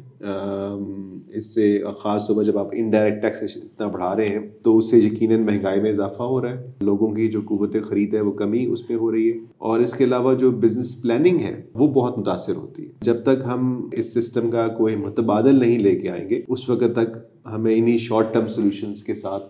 اس 1.34 1.56
سے 1.56 1.84
خاص 1.98 2.28
طور 2.28 2.36
پر 2.36 2.44
جب 2.44 2.58
آپ 2.58 2.68
انڈائریکٹ 2.72 3.22
ٹیکسیشن 3.22 3.60
اتنا 3.64 3.88
بڑھا 3.88 4.16
رہے 4.16 4.28
ہیں، 4.28 4.40
تو 4.64 4.78
اس 4.78 4.90
سے 4.90 4.98
یقیناً 4.98 5.40
مہنگائی 5.40 5.82
میں 5.82 5.90
اضافہ 5.90 6.24
ہو 6.24 6.42
رہا 6.42 6.60
ہے۔ 6.60 6.72
لوگوں 6.82 7.12
کی 7.12 7.28
جو 7.28 7.42
قوت 7.46 7.76
خرید 7.84 8.14
ہے 8.14 8.22
وہ 8.22 8.32
کمی 8.32 8.66
اس 8.66 8.90
میں 8.90 8.98
ہو 8.98 9.12
رہی 9.12 9.32
ہے۔ 9.32 9.38
اور 9.58 9.80
اس 9.80 9.94
کے 9.94 10.04
علاوہ 10.04 10.34
جو 10.34 10.52
بزنس 10.52 11.02
پلاننگ 11.02 11.40
ہے، 11.40 11.62
وہ 11.74 11.88
بہت 11.88 12.18
متاثر 12.18 12.56
ہوتی 12.56 12.84
ہے۔ 12.84 12.92
جب 13.02 13.24
تک 13.24 13.44
ہم 13.46 13.90
اس 13.92 14.14
سسٹم 14.14 14.52
کا 14.52 14.68
کوئی 14.68 14.96
متبادل 14.96 15.60
نہیں 15.60 15.80
لے 15.80 15.96
کے 15.96 16.10
آئیں 16.10 16.30
گے، 16.30 16.42
اس 16.48 16.70
وقت 16.70 16.96
تک 16.96 17.35
ہمیں 17.54 17.76
انہیں 17.76 17.98
شارٹ 17.98 18.34
ٹرم 18.34 18.48
سولوشنس 18.48 19.04
کے 19.04 19.14
ساتھ 19.14 19.44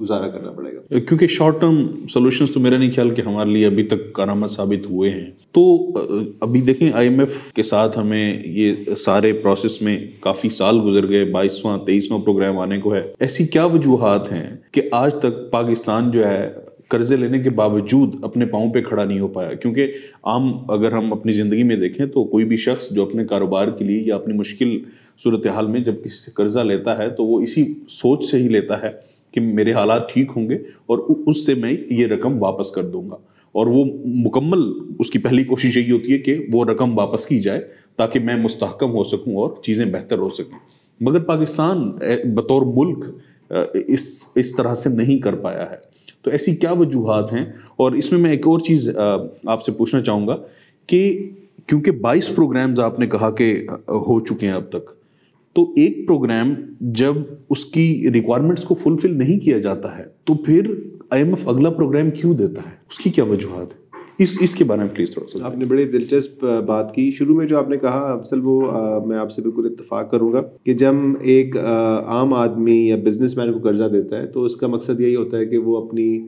گزارا 0.00 0.28
کرنا 0.28 0.50
پڑے 0.50 0.70
گا۔ 0.72 0.98
کیونکہ 0.98 1.26
شارٹ 1.26 1.60
ٹرم 1.60 2.06
سولوشنس 2.06 2.50
تو 2.50 2.60
میرا 2.60 2.78
نہیں 2.78 2.90
خیال 2.90 3.14
کہ 3.14 3.20
ہمارے 3.20 3.50
لیے 3.50 3.66
ابھی 3.66 3.82
تک 3.82 4.12
کارآمد 4.12 4.48
ثابت 4.48 4.90
ہوئے 4.90 5.10
ہیں۔ 5.10 5.30
تو 5.52 5.92
ابھی 6.40 6.60
دیکھیں 6.60 6.90
آئی 6.94 7.08
ایم 7.08 7.20
ایف 7.20 7.52
کے 7.52 7.62
ساتھ 7.62 7.98
ہمیں 7.98 8.42
یہ 8.46 8.72
سارے 8.96 9.32
پروسیس 9.32 9.82
میں 9.82 10.06
کافی 10.20 10.48
سال 10.48 10.80
گزر 10.84 11.08
گئے۔ 11.08 11.24
بائیسواں، 11.24 11.78
تیئیسواں 11.78 12.18
پروگرام 12.18 12.58
آنے 12.58 12.78
کو 12.78 12.94
ہے۔ 12.94 13.12
ایسی 13.20 13.46
کیا 13.46 13.64
وجوہات 13.64 14.32
ہیں 14.32 14.56
کہ 14.72 14.82
آج 14.92 15.14
تک 15.14 15.50
پاکستان 15.50 16.10
جو 16.10 16.28
ہے، 16.28 16.52
قرضے 16.88 17.16
لینے 17.16 17.38
کے 17.38 17.50
باوجود 17.50 18.14
اپنے 18.22 18.46
پاؤں 18.46 18.72
پہ 18.72 18.80
کھڑا 18.80 19.04
نہیں 19.04 19.20
ہو 19.20 19.28
پایا؟ 19.28 19.54
کیونکہ 19.54 19.92
عام 20.22 20.70
اگر 20.70 20.92
ہم 20.92 21.12
اپنی 21.12 21.32
زندگی 21.32 21.62
میں 21.62 21.76
دیکھیں 21.76 22.06
تو 22.06 22.24
کوئی 22.24 22.44
بھی 22.44 22.56
شخص 22.56 22.90
جو 22.90 23.02
اپنے 23.02 23.24
کاروبار 23.24 23.68
کے 23.68 23.84
لیے 23.84 24.00
یا 24.00 24.14
اپنی 24.14 24.34
مشکل 24.34 24.78
صورت 25.18 25.46
حال 25.46 25.66
میں 25.66 25.80
جب 25.80 25.94
کسی 26.04 26.16
سے 26.16 26.30
قرضہ 26.30 26.60
لیتا 26.60 26.98
ہے 26.98 27.10
تو 27.10 27.24
وہ 27.24 27.40
اسی 27.40 27.74
سوچ 27.88 28.24
سے 28.24 28.38
ہی 28.38 28.48
لیتا 28.48 28.82
ہے 28.82 28.90
کہ 29.32 29.40
میرے 29.40 29.72
حالات 29.72 30.12
ٹھیک 30.12 30.30
ہوں 30.36 30.48
گے 30.48 30.54
اور 30.86 30.98
اس 31.26 31.46
سے 31.46 31.54
میں 31.54 31.72
یہ 31.90 32.06
رقم 32.06 32.42
واپس 32.42 32.70
کر 32.70 32.82
دوں 32.82 33.10
گا۔ 33.10 33.16
اور 33.52 33.66
وہ 33.66 33.84
مکمل 34.04 34.94
اس 34.98 35.10
کی 35.10 35.18
پہلی 35.18 35.44
کوشش 35.44 35.76
یہی 35.76 35.90
ہوتی 35.90 36.12
ہے 36.12 36.18
کہ 36.18 36.46
وہ 36.52 36.64
رقم 36.64 36.98
واپس 36.98 37.26
کی 37.26 37.40
جائے 37.40 37.60
تاکہ 37.96 38.20
میں 38.20 38.36
مستحکم 38.36 38.90
ہو 38.90 39.04
سکوں 39.04 39.36
اور 39.36 39.62
چیزیں 39.62 39.86
بہتر 39.86 40.18
ہو 40.18 40.28
سکیں۔ 40.28 40.58
مگر 41.00 41.20
پاکستان 41.20 41.90
بطور 42.34 42.62
ملک 42.66 43.04
اس 43.86 44.24
اس 44.34 44.56
طرح 44.56 44.74
سے 44.74 44.88
نہیں 44.88 45.18
کر 45.18 45.34
پایا 45.34 45.70
ہے۔ 45.70 45.76
تو 46.22 46.30
ایسی 46.30 46.56
کیا 46.56 46.72
وجوہات 46.72 47.32
ہیں؟ 47.32 47.44
اور 47.76 47.92
اس 47.92 48.12
میں 48.12 48.20
میں 48.20 48.30
ایک 48.30 48.48
اور 48.48 48.58
چیز 48.58 48.96
آپ 49.46 49.62
سے 49.62 49.72
پوچھنا 49.72 50.00
چاہوں 50.00 50.28
گا 50.28 50.36
کہ 50.86 51.28
کیونکہ 51.66 51.90
بائیس 51.90 52.36
پروگرامز 52.36 52.80
آپ 52.80 53.00
نے 53.00 53.06
کہا 53.06 53.30
کہ 53.30 53.66
ہو 53.88 54.20
چکے 54.20 54.46
ہیں 54.46 54.54
اب 54.54 54.68
تک 54.68 54.90
تو 55.56 55.62
ایک 55.76 56.06
پروگرام 56.08 56.52
جب 56.80 57.14
اس 57.50 57.64
کی 57.64 58.10
ریکوائرمنٹس 58.12 58.64
کو 58.64 58.74
فلفل 58.74 59.16
نہیں 59.18 59.38
کیا 59.38 59.58
جاتا 59.58 59.96
ہے، 59.98 60.04
تو 60.24 60.34
پھر 60.34 60.70
آئی 61.10 61.22
ایم 61.22 61.34
ایف 61.34 61.48
اگلا 61.48 61.70
پروگرام 61.70 62.10
کیوں 62.10 62.34
دیتا 62.34 62.62
ہے؟ 62.62 62.74
اس 62.90 62.98
کی 62.98 63.10
کیا 63.10 63.24
وجوہات 63.24 63.74
ہے 63.74 63.84
اس 64.22 64.36
اس 64.40 64.54
کے 64.54 64.64
بارے 64.64 64.80
میں 64.80 64.88
پلیز 64.94 65.10
تھوڑا 65.10 65.26
سا 65.28 65.46
آپ 65.46 65.56
نے 65.58 65.64
بڑی 65.64 65.84
دلچسپ 65.84 66.44
بات 66.66 66.94
کی۔ 66.94 67.10
شروع 67.10 67.36
میں 67.36 67.46
جو 67.46 67.58
آپ 67.58 67.68
نے 67.68 67.76
کہا، 67.76 68.00
اصل 68.12 68.40
وہ 68.44 68.60
میں 69.06 69.18
آپ 69.18 69.32
سے 69.32 69.42
بالکل 69.42 69.66
اتفاق 69.66 70.10
کروں 70.10 70.32
گا 70.32 70.42
کہ 70.64 70.72
جب 70.74 70.94
ایک 71.20 71.56
عام 71.56 72.34
آدمی 72.34 72.78
یا 72.88 72.96
بزنس 73.04 73.36
مین 73.36 73.52
کو 73.52 73.58
قرضہ 73.58 73.84
دیتا 73.84 74.18
ہے، 74.18 74.26
تو 74.26 74.44
اس 74.44 74.56
کا 74.56 74.66
مقصد 74.66 75.00
یہی 75.00 75.16
ہوتا 75.16 75.38
ہے 75.38 75.46
کہ 75.46 75.58
وہ 75.58 75.76
اپنی 75.86 76.18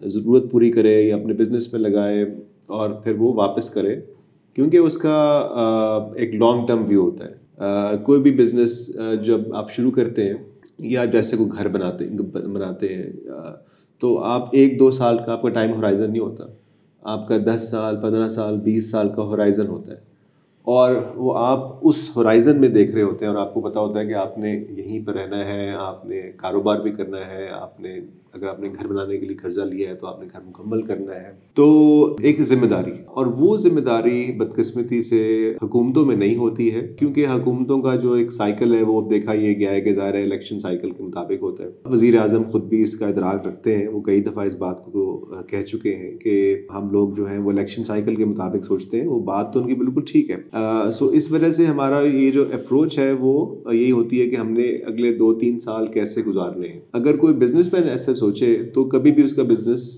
ضرورت 0.00 0.50
پوری 0.50 0.70
کرے 0.70 1.00
یا 1.02 1.16
اپنے 1.16 1.34
بزنس 1.34 1.72
میں 1.72 1.80
لگائے 1.80 2.24
اور 2.66 2.90
پھر 2.90 3.14
وہ 3.18 3.32
واپس 3.34 3.70
کرے، 3.70 3.94
کیونکہ 4.56 4.76
اس 4.76 4.96
کا 4.98 5.16
ایک 6.16 6.34
لانگ 6.34 6.66
ٹرم 6.66 6.84
ویو 6.88 7.02
ہوتا 7.02 7.24
ہے۔ 7.24 7.45
کوئی 8.04 8.20
بھی 8.20 8.30
بزنس 8.32 8.96
جب 9.24 9.54
آپ 9.54 9.70
شروع 9.72 9.90
کرتے 9.90 10.24
ہیں، 10.24 10.34
یا 10.78 11.04
جیسے 11.04 11.36
کوئی 11.36 11.50
گھر 11.58 11.68
بناتے 11.68 12.04
بناتے 12.32 12.94
ہیں 12.94 13.10
تو 14.00 14.18
آپ 14.24 14.48
ایک 14.52 14.78
دو 14.80 14.90
سال 14.90 15.18
کا 15.26 15.32
آپ 15.32 15.42
کا 15.42 15.48
ٹائم 15.48 15.72
ہورائزن 15.72 16.10
نہیں 16.10 16.22
ہوتا۔ 16.22 16.44
آپ 17.02 17.28
کا 17.28 17.36
دس 17.46 17.68
سال، 17.70 17.96
پندرہ 18.02 18.28
سال، 18.28 18.58
بیس 18.60 18.90
سال 18.90 19.08
کا 19.08 19.22
ہورائزن 19.22 19.66
ہوتا 19.66 19.92
ہے۔ 19.92 19.98
اور 20.66 20.94
وہ 21.14 21.38
آپ 21.38 21.78
اس 21.82 22.10
ہورائزن 22.16 22.60
میں 22.60 22.68
دیکھ 22.68 22.94
رہے 22.94 23.02
ہوتے 23.02 23.24
ہیں 23.24 23.32
اور 23.32 23.40
آپ 23.40 23.54
کو 23.54 23.60
پتہ 23.60 23.78
ہوتا 23.78 24.00
ہے 24.00 24.06
کہ 24.06 24.14
آپ 24.14 24.38
نے 24.38 24.64
یہیں 24.68 25.06
پر 25.06 25.14
رہنا 25.14 25.46
ہے، 25.48 25.70
آپ 25.78 26.06
نے 26.06 26.20
کاروبار 26.36 26.80
بھی 26.80 26.90
کرنا 26.90 27.18
ہے، 27.26 27.48
آپ 27.52 27.80
نے 27.80 27.98
اگر 28.36 28.46
آپ 28.46 28.60
نے 28.60 28.68
گھر 28.68 28.86
بنانے 28.86 29.16
کے 29.18 29.26
لیے 29.26 29.36
قرضہ 29.36 29.60
لیا 29.60 29.88
ہے 29.90 29.94
تو 29.94 30.06
آپ 30.06 30.20
نے 30.20 30.26
گھر 30.32 30.40
مکمل 30.46 30.82
کرنا 30.82 31.14
ہے، 31.14 31.30
تو 31.54 31.66
ایک 32.20 32.40
ذمہ 32.42 32.66
داری۔ 32.66 32.92
اور 33.06 33.26
وہ 33.26 33.56
ذمہ 33.56 33.80
داری 33.80 34.32
بدقسمتی 34.32 35.02
سے 35.02 35.20
حکومتوں 35.62 36.04
میں 36.04 36.16
نہیں 36.16 36.36
ہوتی 36.36 36.74
ہے، 36.74 36.80
کیونکہ 36.98 37.26
حکومتوں 37.26 37.80
کا 37.82 37.94
جو 37.94 38.12
ایک 38.12 38.32
سائیکل 38.32 38.74
ہے، 38.74 38.82
وہ 38.82 39.00
دیکھا 39.10 39.32
یہ 39.32 39.54
گیا 39.54 39.70
ہے 39.70 39.80
کہ 39.80 39.94
ظاہر 39.94 40.14
الیکشن 40.14 40.58
سائیکل 40.58 40.90
کے 40.90 41.02
مطابق 41.02 41.42
ہوتا 41.42 41.64
ہے۔ 41.64 41.68
وزیر 41.84 42.18
اعظم 42.18 42.42
خود 42.42 42.64
بھی 42.64 42.80
اس 42.82 42.98
کا 42.98 43.06
ادراک 43.06 43.46
رکھتے 43.46 43.76
ہیں، 43.76 43.88
وہ 43.88 44.00
کئی 44.00 44.20
دفعہ 44.20 44.46
اس 44.46 44.56
بات 44.56 44.84
کو 44.84 45.04
کہہ 45.50 45.62
چکے 45.62 45.94
ہیں 45.94 46.16
کہ 46.18 46.34
ہم 46.74 46.90
لوگ 46.90 47.10
جو 47.10 47.28
ہیں 47.28 47.38
وہ 47.38 47.50
الیکشن 47.50 47.84
سائیکل 47.84 48.14
کے 48.14 48.24
مطابق 48.24 48.64
سوچتے 48.64 49.00
ہیں، 49.00 49.08
وہ 49.08 49.20
بات 49.20 49.52
تو 49.52 49.60
ان 49.60 49.66
کی 49.66 49.74
بالکل 49.74 50.02
ٹھیک 50.06 50.30
ہے۔ 50.30 50.36
سو 50.92 51.06
اس 51.08 51.30
وجہ 51.32 51.50
سے 51.50 51.64
ہمارا 51.64 52.00
یہ 52.02 52.30
جو 52.30 52.42
اپروچ 52.52 52.98
ہے، 52.98 53.12
وہ 53.20 53.34
یہی 53.74 53.90
ہوتی 53.90 54.20
ہے 54.20 54.28
کہ 54.30 54.36
ہم 54.36 54.52
نے 54.52 54.62
اگلے 54.62 55.12
دو 55.12 55.32
تین 55.34 55.58
سال 55.58 55.86
کیسے 55.86 56.22
گزارنے 56.26 56.68
ہیں۔ 56.68 56.80
اگر 56.92 57.16
کوئی 57.16 57.34
بزنس 57.34 57.72
مین 57.72 57.88
ایسے 57.88 58.14
سوچے 58.26 58.62
تو 58.74 58.84
کبھی 58.84 59.12
بھی 59.12 59.24
اس 59.24 59.32
کا 59.32 59.42
بزنس 59.42 59.88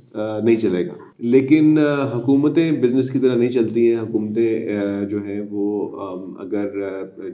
نہیں 0.44 0.56
چلے 0.56 0.87
گا۔ 0.87 0.92
لیکن 1.18 1.78
حکومتیں 2.14 2.70
بزنس 2.73 3.11
کی 3.11 3.18
طرح 3.18 3.35
نہیں 3.35 3.50
چلتی 3.50 3.88
ہیں۔ 3.88 4.00
حکومتیں 4.00 4.68
جو 5.11 5.18
ہیں 5.18 5.40
وہ 5.50 5.66
اگر 6.38 6.68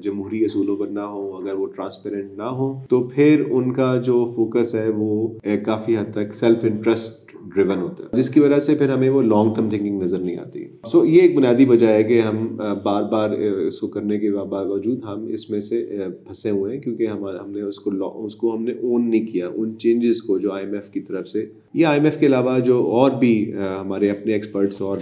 جمہوری 0.03 0.45
اصولوں 0.45 0.77
پر 0.77 0.87
نہ 0.87 1.01
ہوں، 1.01 1.33
اگر 1.33 1.55
وہ 1.55 1.67
ٹرانسپیرنٹ 1.67 2.37
نہ 2.37 2.49
ہوں، 2.53 2.83
تو 2.91 3.03
پھر 3.15 3.43
ان 3.51 3.73
کا 3.73 3.97
جو 4.05 4.25
فوکس 4.37 4.75
ہے 4.75 4.89
وہ 4.97 5.29
کافی 5.65 5.97
حد 5.97 6.13
تک 6.13 6.35
سیلف 6.35 6.65
انٹرسٹ 6.65 7.24
ڈریون 7.55 7.79
ہوتا 7.79 8.05
ہے 8.05 8.09
جس 8.17 8.31
کی 8.31 8.41
وجہ 8.41 8.59
سے 8.59 8.75
پھر 8.75 8.89
ہمیں 8.89 9.09
وہ 9.09 9.23
لانگ 9.23 9.55
ٹرم 9.55 9.69
تھنکنگ 9.69 10.03
نظر 10.03 10.19
نہیں 10.19 10.37
آتی۔ 10.37 10.65
سو 10.87 11.01
so, 11.01 11.09
یہ 11.09 11.21
ایک 11.21 11.37
بنیادی 11.37 11.65
وجہ 11.65 11.87
ہے 11.87 12.03
کہ 12.03 12.21
ہم 12.21 12.57
بار 12.83 13.03
بار 13.03 13.31
اس 13.31 13.79
کو 13.79 13.89
کرنے 13.89 14.19
کے 14.19 14.31
باوجود 14.31 15.01
ہم 15.05 15.27
اس 15.27 15.51
میں 15.51 15.61
سے 15.61 15.99
پھنسے 16.25 16.51
ہوئے 16.51 16.75
ہیں 16.75 16.83
کیونکہ 16.83 17.07
ہمارا 17.07 17.45
ہم 17.45 17.51
نے 17.51 17.63
اس 17.63 17.79
کو 17.79 17.91
اس 18.25 18.35
کو 18.37 18.57
ہم 18.57 18.65
نے 18.65 18.73
اون 18.73 19.11
نہیں 19.11 19.27
کیا۔ 19.27 19.49
ان 19.55 19.79
چینجز 19.79 20.23
کو 20.23 20.39
جو 20.39 20.53
آئی 20.53 20.65
ایم 20.67 20.75
ایف 20.75 20.91
کی 20.91 21.01
طرف 21.01 21.29
سے 21.29 21.47
یا 21.75 21.89
آئی 21.89 21.99
ایم 21.99 22.05
ایف 22.05 22.19
کے 22.19 22.27
علاوہ 22.27 22.59
جو 22.59 22.83
اور 22.83 23.11
بھی 23.11 23.53
ہمارے 23.81 24.11
اپنے 24.11 24.33
ایکسپرٹس 24.33 24.81
اور 24.81 24.99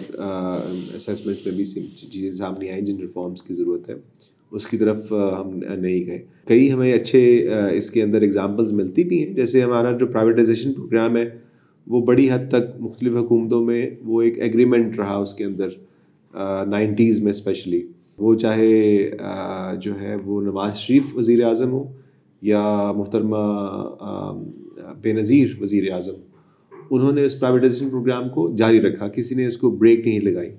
اسیسمنٹ 0.95 1.37
میں 1.47 1.55
بھی 1.57 1.65
چیزیں 1.65 2.31
سامنے 2.31 2.71
آئیں 2.71 2.81
جن 2.81 2.97
ریفارمس 3.01 3.43
کی 3.43 3.55
ضرورت 3.55 3.91
ہے۔ 3.91 3.95
اس 4.53 4.67
کی 4.67 4.77
طرف 4.77 5.13
ہم 5.13 5.61
نہیں 5.81 6.07
گئے۔ 6.07 6.23
کئی 6.47 6.73
ہمیں 6.73 6.93
اچھے 6.93 7.49
اس 7.73 7.91
کے 7.91 8.03
اندر 8.03 8.23
اگزامپلز 8.23 8.73
ملتی 8.73 9.05
بھی 9.05 9.27
ہیں۔ 9.27 9.35
جیسے 9.35 9.61
ہمارا 9.61 9.93
جو 9.93 10.07
پرائیویٹائزیشن 10.07 10.73
پروگرام 10.73 11.17
ہے 11.17 11.31
وہ 11.87 12.01
بڑی 12.01 12.31
حد 12.31 12.49
تک 12.49 12.81
مختلف 12.81 13.17
حکومتوں 13.17 13.65
میں 13.65 13.91
وہ 14.05 14.23
ایک 14.23 14.39
ایگریمنٹ 14.39 14.99
رہا 14.99 15.17
اس 15.17 15.35
کے 15.35 15.45
اندر 15.45 15.69
نائنٹیز 16.67 17.21
میں 17.21 17.31
اسپیشلی 17.31 17.87
وہ 18.19 18.35
چاہے 18.35 19.11
جو 19.81 20.01
ہے 20.01 20.17
وہ 20.25 20.43
نواز 20.43 20.77
شریف 20.77 21.17
وزیر 21.17 21.45
اعظم 21.45 21.73
ہو 21.73 21.93
یا 22.43 22.93
محترمہ 22.97 23.37
بے 25.03 25.13
نظیر 25.13 25.49
وزیر 25.61 25.93
اعظم 25.93 26.15
انہوں 26.91 27.13
نے 27.13 27.25
اس 27.25 27.39
پرائیویٹائزیشن 27.41 27.91
پروگرام 27.91 28.29
کو 28.29 28.55
جاری 28.57 28.81
رکھا، 28.81 29.09
کسی 29.09 29.35
نے 29.35 29.47
اس 29.47 29.57
کو 29.57 29.71
بریک 29.71 30.07
نہیں 30.07 30.21
لگائی۔ 30.21 30.51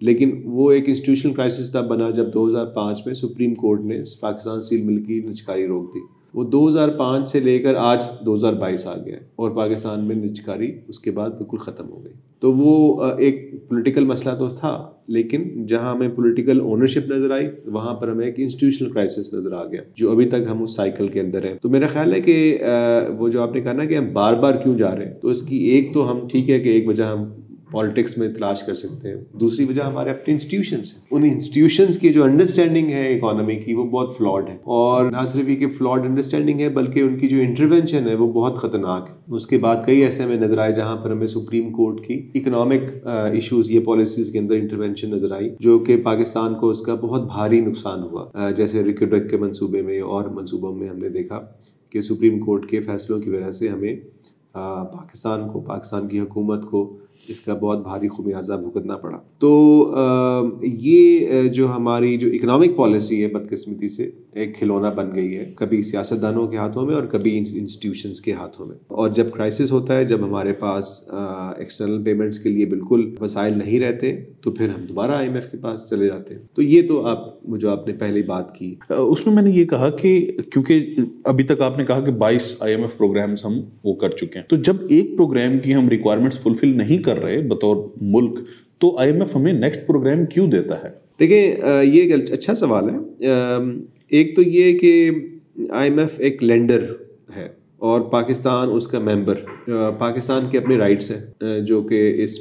لیکن 0.00 0.40
وہ 0.44 0.70
ایک 0.72 0.88
انسٹیٹیوشنل 0.88 1.34
کرائسس 1.34 1.70
تب 1.72 1.88
بنا 1.88 2.10
جب 2.10 2.34
دو 2.34 2.48
ہزار 2.48 2.66
پانچ 2.66 3.06
میں 3.06 3.14
سپریم 3.14 3.54
کورٹ 3.54 3.80
نے 3.80 4.02
پاکستان 4.20 4.60
سیل 4.60 4.82
مل 4.82 5.02
کی 5.04 5.20
نچکاری 5.20 5.66
روک 5.66 5.94
دی۔ 5.94 6.00
وہ 6.34 6.44
دو 6.44 6.68
ہزار 6.68 6.88
پانچ 6.88 7.28
سے 7.28 7.40
لے 7.40 7.58
کر 7.58 7.74
آج 7.78 8.04
دو 8.26 8.34
ہزار 8.34 8.52
بائیس 8.52 8.86
آ 8.86 8.94
گیا 8.96 9.16
اور 9.36 9.50
پاکستان 9.50 10.04
میں 10.04 10.16
نچکاری 10.16 10.70
اس 10.88 10.98
کے 10.98 11.10
بعد 11.10 11.30
بالکل 11.30 11.56
ختم 11.56 11.90
ہو 11.90 12.04
گئی۔ 12.04 12.12
تو 12.40 12.52
وہ 12.52 13.04
ایک 13.18 13.50
پولیٹیکل 13.68 14.04
مسئلہ 14.04 14.34
تو 14.38 14.48
تھا، 14.50 14.72
لیکن 15.08 15.66
جہاں 15.66 15.92
ہمیں 15.94 16.08
پولیٹیکل 16.08 16.60
اونرشپ 16.60 17.10
نظر 17.10 17.30
آئی، 17.30 17.48
وہاں 17.66 17.94
پر 17.94 18.08
ہمیں 18.08 18.24
ایک 18.26 18.34
انسٹیٹیوشنل 18.38 18.90
کرائسس 18.90 19.32
نظر 19.34 19.52
آ 19.52 19.64
گیا، 19.64 19.82
جو 19.96 20.10
ابھی 20.10 20.24
تک 20.24 20.48
ہم 20.50 20.62
اس 20.62 20.74
سائیکل 20.76 21.08
کے 21.08 21.20
اندر 21.20 21.44
ہیں۔ 21.44 21.54
تو 21.62 21.68
میرا 21.68 21.86
خیال 21.86 22.12
ہے 22.12 22.20
کہ 22.20 22.58
وہ 23.18 23.28
جو 23.28 23.42
آپ 23.42 23.54
نے 23.54 23.60
کہا 23.60 23.72
نا 23.72 23.84
کہ 23.84 23.96
ہم 23.96 24.12
بار 24.12 24.34
بار 24.34 24.54
کیوں 24.62 24.76
جا 24.78 24.94
رہے 24.96 25.04
ہیں، 25.04 25.14
تو 25.20 25.28
اس 25.28 25.42
کی 25.42 25.56
ایک 25.70 25.92
تو 25.94 26.10
ہم، 26.10 26.26
ٹھیک 26.28 26.50
ہے 26.50 26.60
کہ 26.60 26.68
ایک 26.68 26.88
وجہ 26.88 27.02
ہم 27.02 27.24
پالیٹکس 27.72 28.16
میں 28.18 28.28
تلاش 28.34 28.62
کر 28.62 28.74
سکتے 28.74 29.08
ہیں۔ 29.08 29.16
دوسری 29.40 29.64
وجہ 29.64 29.82
ہمارے 29.82 30.10
اپنے 30.10 30.32
انسٹیٹیوشنس 30.32 30.92
ہیں۔ 30.94 31.00
ان 31.10 31.22
انسٹیٹیوشنس 31.24 31.98
کی 31.98 32.08
جو 32.08 32.24
انڈرسٹینڈنگ 32.24 32.90
ہے 32.90 33.06
اکانومی 33.14 33.56
کی 33.56 33.74
وہ 33.74 33.84
بہت 33.84 34.16
فلاڈ 34.16 34.48
ہے 34.48 34.56
اور 34.74 35.10
نہ 35.10 35.24
صرف 35.26 35.48
یہ 35.48 35.56
کہ 35.56 35.66
فلاڈ 35.68 36.06
انڈرسٹینڈنگ 36.06 36.60
ہے 36.60 36.68
بلکہ 36.68 37.00
ان 37.00 37.18
کی 37.18 37.28
جو 37.28 37.36
انٹروینشن 37.36 38.08
ہے 38.08 38.14
وہ 38.14 38.32
بہت 38.32 38.56
خطرناک 38.56 39.08
ہے۔ 39.10 39.34
اس 39.36 39.46
کے 39.46 39.58
بعد 39.58 39.76
کئی 39.86 40.00
ایسے 40.00 40.22
ہمیں 40.22 40.36
نظر 40.36 40.58
آئے 40.58 40.72
جہاں 40.72 40.96
پر 40.96 41.10
ہمیں 41.10 41.26
سپریم 41.26 41.72
کورٹ 41.72 42.06
کی 42.06 42.20
اکنامک 42.34 43.06
ایشوز 43.06 43.70
یہ 43.70 43.80
پالیسیز 43.80 44.30
کے 44.30 44.38
اندر 44.38 44.54
انٹروینشن 44.54 45.10
نظر 45.10 45.32
آئی، 45.32 45.50
جو 45.60 45.78
کہ 45.78 45.96
پاکستان 45.96 46.54
کو 46.54 46.68
اس 46.70 46.80
کا 46.80 46.94
بہت 46.94 47.26
بھاری 47.26 47.60
نقصان 47.60 48.02
ہوا۔ 48.02 48.50
جیسے 48.56 48.82
ریکڈک 48.82 49.30
کے 49.30 49.36
منصوبے 49.36 49.82
میں 49.82 50.00
اور 50.00 50.28
منصوبوں 50.28 50.74
میں 50.74 50.88
ہم 50.88 50.98
نے 50.98 51.08
دیکھا 51.08 51.40
کہ 51.90 52.00
سپریم 52.00 52.38
کورٹ 52.38 52.68
کے 52.68 52.80
فیصلوں 52.80 53.18
کی 53.18 53.30
وجہ 53.30 53.50
سے 53.50 53.68
ہمیں 53.68 53.94
پاکستان 54.54 55.48
کو، 55.48 55.60
پاکستان 55.60 56.08
کی 56.08 56.20
حکومت 56.20 56.64
کو 56.66 56.96
اس 57.28 57.40
کا 57.40 57.54
بہت 57.54 57.82
بھاری 57.82 58.08
خمیازہ 58.08 58.52
بھگتنا 58.52 58.96
پڑا۔ 58.96 59.18
تو 59.38 59.94
یہ 60.62 61.26
جو 61.48 61.72
ہماری 61.72 62.16
جو 62.16 62.28
اکنامک 62.32 62.76
پالیسی 62.76 63.22
ہے 63.22 63.28
بدقسمتی 63.28 63.88
سے، 63.88 64.10
ایک 64.32 64.58
کھلونا 64.58 64.90
بن 64.90 65.10
گئی 65.14 65.36
ہے 65.36 65.52
کبھی 65.56 65.82
سیاستدانوں 65.82 66.46
کے 66.46 66.56
ہاتھوں 66.56 66.86
میں 66.86 66.94
اور 66.94 67.02
کبھی 67.02 67.38
انسٹیٹیوشنس 67.38 68.20
کے 68.20 68.32
ہاتھوں 68.32 68.66
میں۔ 68.66 68.76
اور 68.86 69.10
جب 69.10 69.30
کرائسس 69.30 69.72
ہوتا 69.72 69.96
ہے، 69.96 70.04
جب 70.04 70.24
ہمارے 70.24 70.52
پاس 70.52 71.04
ایکسٹرنل 71.56 72.02
پیمنٹس 72.02 72.38
کے 72.38 72.48
لیے 72.48 72.66
بالکل 72.66 73.14
وسائل 73.20 73.58
نہیں 73.58 73.80
رہتے، 73.80 74.16
تو 74.40 74.50
پھر 74.50 74.68
ہم 74.68 74.84
دوبارہ 74.84 75.10
آئی 75.10 75.26
ایم 75.26 75.34
ایف 75.34 75.50
کے 75.50 75.56
پاس 75.56 75.90
چلے 75.90 76.06
جاتے 76.06 76.34
ہیں۔ 76.34 76.42
تو 76.54 76.62
یہ 76.62 76.88
تو 76.88 77.06
آپ 77.06 77.42
جو 77.42 77.70
آپ 77.70 77.86
نے 77.86 77.94
پہلی 77.94 78.22
بات 78.22 78.54
کی۔ 78.54 78.74
اس 78.88 79.26
میں 79.26 79.34
میں 79.34 79.42
نے 79.42 79.50
یہ 79.50 79.64
کہا 79.64 79.90
کہ، 79.90 80.32
کیونکہ 80.52 80.86
ابھی 81.24 81.44
تک 81.44 81.60
آپ 81.60 81.78
نے 81.78 81.84
کہا 81.84 82.00
کہ 82.00 82.10
بائیس 82.10 82.56
آئی 82.60 82.74
ایم 82.74 82.82
ایف 82.82 82.98
پروگرامس 82.98 83.44
ہم 83.44 83.52
وہ 83.84 83.94
کر 83.94 84.08
چکے 84.08 84.38
ہیں۔ 84.38 84.46
تو 84.48 84.56
جب 84.56 84.76
ایک 84.88 85.16
پروگرام 85.16 85.58
کی 85.58 85.74
ہم 85.74 85.88
ریکوائرمنٹس 85.88 86.40
فلفل 86.40 86.76
نہیں 86.76 87.01
کر 87.02 87.18
رہے 87.18 87.40
بطور 87.48 87.76
ملک، 88.00 88.38
تو 88.78 88.96
آئی 88.98 89.12
ایم 89.12 89.20
ایف 89.22 89.34
ہمیں 89.36 89.52
نیکسٹ 89.52 89.86
پروگرام 89.86 90.24
کیوں 90.26 90.46
دیتا 90.50 90.82
ہے؟ 90.82 90.90
دیکھیں 91.20 91.84
یہ 91.84 92.02
ایک 92.02 92.32
اچھا 92.32 92.54
سوال 92.54 92.90
ہے۔ 92.90 93.24
ایک 94.08 94.34
تو 94.36 94.42
یہ 94.42 94.78
کہ 94.78 95.10
آئی 95.70 95.90
ایم 95.90 95.98
ایف 95.98 96.14
ایک 96.18 96.42
لینڈر 96.44 96.84
ہے 97.36 97.48
اور 97.78 98.00
پاکستان 98.10 98.68
اس 98.72 98.86
کا 98.86 98.98
ممبر 98.98 99.34
پاکستان 99.98 100.48
کے 100.50 100.58
اپنے 100.58 100.76
رائٹس 100.76 101.10
ہیں 101.10 101.60
جو 101.60 101.80
کہ 101.82 102.00
اس 102.24 102.38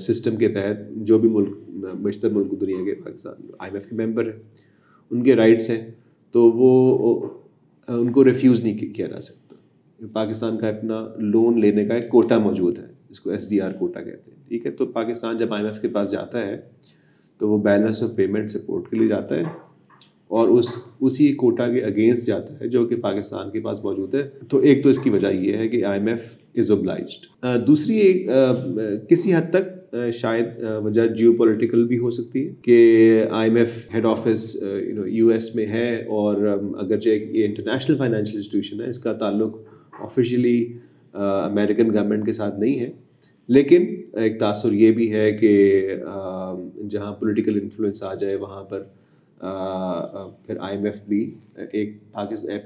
سسٹم 0.00 0.36
کے 0.36 0.48
تحت 0.48 0.90
جو 1.06 1.18
بھی 1.18 1.28
ملک 1.28 1.54
بیشتر 2.02 2.30
ملک 2.30 2.60
دنیا 2.60 2.84
کے 2.84 2.94
پاکستان 2.94 3.34
آئی 3.58 3.70
ایم 3.70 3.74
ایف 3.74 3.86
کے 3.86 3.96
ممبر 3.96 4.24
ہیں، 4.24 4.40
ان 5.10 5.22
کے 5.22 5.36
رائٹس 5.36 5.70
ہیں، 5.70 5.80
تو 6.34 6.50
وہ 6.50 7.28
ان 7.88 8.12
کو 8.12 8.24
ریفیوز 8.24 8.62
نہیں 8.64 8.78
کیا 8.94 9.06
جا 9.06 9.20
سکتا۔ 9.20 10.06
پاکستان 10.12 10.58
کا 10.58 10.68
اپنا 10.68 11.04
لون 11.18 11.60
لینے 11.60 11.84
کا 11.84 11.94
ایک 11.94 12.08
کوٹا 12.08 12.38
موجود 12.38 12.78
ہے۔ 12.78 12.92
جس 13.14 13.20
کو 13.20 13.30
ایس 13.30 13.48
ڈی 13.50 13.60
آر 13.60 13.72
کوٹا 13.78 14.00
کہتے 14.02 14.30
ہیں۔ 14.30 14.48
ٹھیک 14.48 14.64
ہے، 14.66 14.70
تو 14.70 14.86
پاکستان 14.92 15.36
جب 15.38 15.52
آئی 15.54 15.62
ایم 15.62 15.72
ایف 15.72 15.80
کے 15.82 15.88
پاس 15.88 16.10
جاتا 16.10 16.46
ہے، 16.46 16.56
تو 17.40 17.48
وہ 17.48 17.58
بیلنس 17.62 18.02
آف 18.02 18.14
پیمنٹ 18.16 18.50
سپورٹ 18.52 18.90
کے 18.90 18.96
لیے 18.96 19.08
جاتا 19.08 19.36
ہے 19.36 19.44
اور 20.30 20.48
اس، 20.48 20.68
اسی 21.00 21.32
کوٹا 21.34 21.68
کے 21.72 21.82
اگینسٹ 21.84 22.26
جاتا 22.26 22.58
ہے 22.60 22.68
جو 22.68 22.84
کہ 22.86 22.96
پاکستان 23.00 23.50
کے 23.50 23.60
پاس 23.60 23.84
موجود 23.84 24.14
ہے۔ 24.14 24.22
تو 24.48 24.58
ایک 24.58 24.82
تو 24.82 24.88
اس 24.88 24.98
کی 24.98 25.10
وجہ 25.10 25.32
یہ 25.32 25.56
ہے 25.56 25.68
کہ 25.68 25.84
آئی 25.84 26.00
ایم 26.00 26.08
ایف 26.08 26.32
از 26.54 26.70
اوبلائزڈ 26.70 27.26
دوسری 27.66 27.96
ایک 27.98 28.28
کسی 29.08 29.34
حد 29.34 29.50
تک 29.52 29.94
شاید 30.14 30.46
وجہ 30.84 31.06
جیو 31.08 31.32
پولیٹیکل 31.38 31.86
بھی 31.86 31.98
ہو 31.98 32.10
سکتی 32.10 32.46
ہے 32.46 32.54
کہ 32.62 33.24
I 33.30 33.50
M 33.50 33.56
F 33.56 33.88
head 33.94 34.06
office 34.06 34.56
U 35.06 35.28
S 35.28 35.54
میں 35.54 35.66
ہے 35.66 35.94
اور 36.16 36.46
اگرچہ 36.46 37.08
یہ 37.08 37.44
انٹرنیشنل 37.46 37.96
فائنینشیل 37.98 38.36
انسٹیٹیوشن 38.36 38.80
ہے، 38.80 38.88
اس 38.88 38.98
کا 38.98 39.12
تعلق 39.12 39.56
آفیشلی 40.00 40.56
امیریکن 41.14 41.92
گورنمنٹ 41.94 42.26
کے 42.26 42.32
ساتھ 42.32 42.58
نہیں 42.60 42.78
ہے۔ 42.80 42.90
لیکن 43.48 43.84
ایک 44.18 44.38
تاثر 44.40 44.72
یہ 44.72 44.92
بھی 44.92 45.12
ہے 45.12 45.30
کہ 45.32 45.52
جہاں 46.90 47.12
پولیٹیکل 47.14 47.58
انفلوئنس 47.62 48.02
آ 48.02 48.14
جائے، 48.14 48.36
وہاں 48.36 48.62
پر 48.64 48.82
پھر 50.46 50.56
آئی 50.60 50.76
ایم 50.76 50.84
ایف 50.84 51.00
بھی 51.08 51.34
ایک 51.72 51.96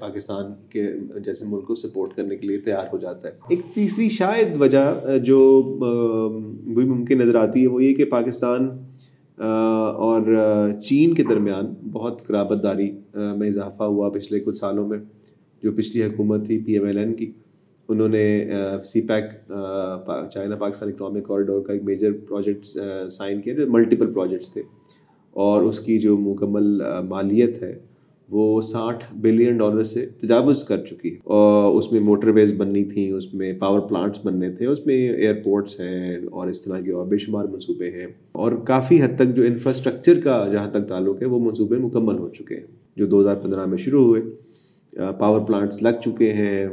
پاکستان 0.00 0.52
کے 0.70 0.86
جیسے 1.24 1.46
ملک 1.46 1.66
کو 1.66 1.74
سپورٹ 1.74 2.14
کرنے 2.16 2.36
کے 2.36 2.46
لیے 2.46 2.58
تیار 2.58 2.86
ہو 2.92 2.98
جاتا 2.98 3.28
ہے۔ 3.28 3.32
ایک 3.48 3.60
تیسری 3.74 4.08
شاید 4.08 4.60
وجہ 4.60 5.18
جو 5.24 5.40
بھی 6.74 6.84
ممکن 6.84 7.18
نظر 7.18 7.34
آتی 7.34 7.62
ہے، 7.62 7.66
وہ 7.66 7.82
یہ 7.84 7.94
کہ 7.94 8.04
پاکستان 8.04 8.68
اور 9.38 10.22
چین 10.84 11.14
کے 11.14 11.22
درمیان 11.22 11.74
بہت 11.92 12.26
قرابت 12.26 12.62
داری 12.62 12.90
میں 13.36 13.48
اضافہ 13.48 13.82
ہوا 13.82 14.08
پچھلے 14.10 14.40
کچھ 14.40 14.58
سالوں 14.58 14.86
میں، 14.88 14.98
جو 15.62 15.72
پچھلی 15.72 16.02
حکومت 16.04 16.46
تھی 16.46 16.58
پی 16.58 16.72
ایم 16.72 16.84
ایل 16.84 16.98
این 16.98 17.14
کی۔ 17.14 17.30
انہوں 17.88 18.08
نے 18.08 18.50
CPEC 19.00 19.24
China 20.32 20.56
Pakistan 20.56 20.88
economic 20.88 21.26
corridor 21.26 21.60
کا 21.60 21.72
ایک 21.72 21.82
میجر 21.84 22.12
پروجیکٹ 22.12 22.66
سائن 23.10 23.40
کیا، 23.40 23.54
جو 23.54 23.66
ملٹیپل 23.68 24.12
پروجیکٹس 24.12 24.52
تھے۔ 24.52 24.62
اور 25.30 25.62
اس 25.62 25.80
کی 25.80 25.98
جو 25.98 26.16
مکمل 26.16 26.82
مالیت 27.08 27.62
ہے، 27.62 27.78
وہ 28.30 28.60
ساٹھ 28.60 29.04
بلین 29.16 29.56
ڈالر 29.56 29.82
سے 29.82 30.06
تجاوز 30.06 30.64
کر 30.64 30.84
چکی 30.84 31.12
ہے۔ 31.12 31.18
اور 31.24 31.76
اس 31.76 31.92
میں 31.92 32.00
موٹر 32.00 32.28
ویز 32.28 32.52
بننی 32.52 32.84
تھیں، 32.84 33.12
اس 33.12 33.34
میں 33.34 33.52
پاور 33.52 33.80
پلانٹس 33.80 34.24
بننے 34.24 34.50
تھے، 34.50 34.66
اس 34.66 34.86
میں 34.86 35.08
ایئرپورٹس 35.08 35.80
ہیں، 35.80 36.16
اور 36.30 36.48
اس 36.48 36.62
طرح 36.62 36.80
کے 36.80 36.92
اور 36.92 37.06
بے 37.06 37.18
شمار 37.18 37.44
منصوبے 37.44 37.90
ہیں۔ 37.90 38.06
اور 38.32 38.52
کافی 38.52 39.02
حد 39.02 39.16
تک 39.16 39.36
جو 39.36 39.42
انفراسٹرکچر 39.42 40.20
کا 40.20 40.48
جہاں 40.52 40.70
تک 40.70 40.88
تعلق 40.88 41.22
ہے، 41.22 41.26
وہ 41.26 41.38
منصوبے 41.38 41.76
مکمل 41.76 42.18
ہو 42.18 42.28
چکے 42.28 42.54
ہیں، 42.54 42.66
جو 42.96 43.06
دو 43.06 43.20
ہزار 43.20 43.36
پندرہ 43.36 43.66
میں 43.66 43.78
شروع 43.78 44.04
ہوئے۔ 44.04 44.22
پاور 45.18 45.40
پلانٹس 45.40 45.82
لگ 45.82 46.00
چکے 46.04 46.32
ہیں 46.32 46.66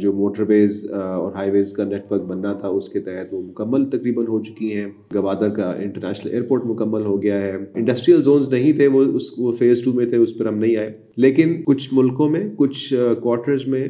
جو 0.00 0.12
موٹر 0.12 0.44
ویز 0.48 0.90
اور 0.92 1.32
ہائی 1.32 1.50
ویز 1.50 1.72
کا 1.72 1.84
نیٹ 1.84 2.12
ورک 2.12 2.22
بننا 2.22 2.52
تھا، 2.52 2.68
اس 2.68 2.88
کے 2.88 3.00
تحت 3.00 3.34
وہ 3.34 3.42
مکمل 3.42 3.90
تقریباً 3.90 4.26
ہو 4.26 4.42
چکی 4.42 4.76
ہیں۔ 4.76 4.86
گوادر 5.14 5.48
کا 5.48 5.70
انٹرنیشنل 5.72 6.32
ایئرپورٹ 6.32 6.64
مکمل 6.64 7.02
ہو 7.02 7.22
گیا 7.22 7.42
ہے۔ 7.42 7.56
انڈسٹریل 7.74 8.22
زونز 8.22 8.48
نہیں 8.48 8.72
تھے، 8.72 8.86
وہ 8.86 9.04
اس، 9.04 9.22
وہ 9.38 9.52
فیز 9.52 9.84
ٹو 9.84 9.92
میں 9.92 10.06
تھے، 10.06 10.16
اس 10.16 10.38
پر 10.38 10.46
ہم 10.46 10.58
نہیں 10.58 10.76
آئے۔ 10.76 10.92
لیکن 11.16 11.62
کچھ 11.64 11.88
ملکوں 11.92 12.28
میں، 12.28 12.50
کچھ 12.56 12.94
کوارٹرز 13.20 13.66
میں 13.66 13.88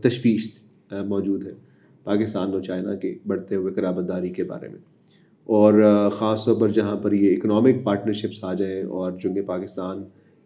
تشویش 0.00 0.52
موجود 0.92 1.46
ہے۔ 1.46 1.52
پاکستان 2.04 2.52
اور 2.52 2.60
چائنا 2.60 2.94
کے 2.94 3.14
بڑھتے 3.26 3.54
ہوئے 3.54 3.72
قرابت 3.72 4.10
کے 4.36 4.44
بارے 4.44 4.68
میں۔ 4.68 4.78
اور 5.44 5.82
خاص 6.12 6.44
طور 6.44 6.54
پر 6.54 6.68
جہاں 6.68 6.96
پر 6.96 7.12
یہ 7.12 7.36
اکنامک 7.36 7.84
پارٹنرشپس 7.84 8.44
آ 8.44 8.54
جائیں 8.54 8.82
اور 8.82 9.12
چونکہ 9.22 9.42
پاکستان 9.42 10.02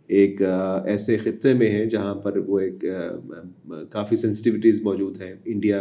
ایک 0.08 0.42
ایسے 0.84 1.16
خطے 1.16 1.52
میں 1.54 1.70
ہیں 1.70 1.84
جہاں 1.86 2.14
پر 2.14 2.36
وہ 2.36 2.58
ایک 2.60 2.84
کافی 3.90 4.16
سینسٹیوٹیز 4.16 4.82
موجود 4.82 5.22
ہیں۔ 5.22 5.34
انڈیا 5.44 5.80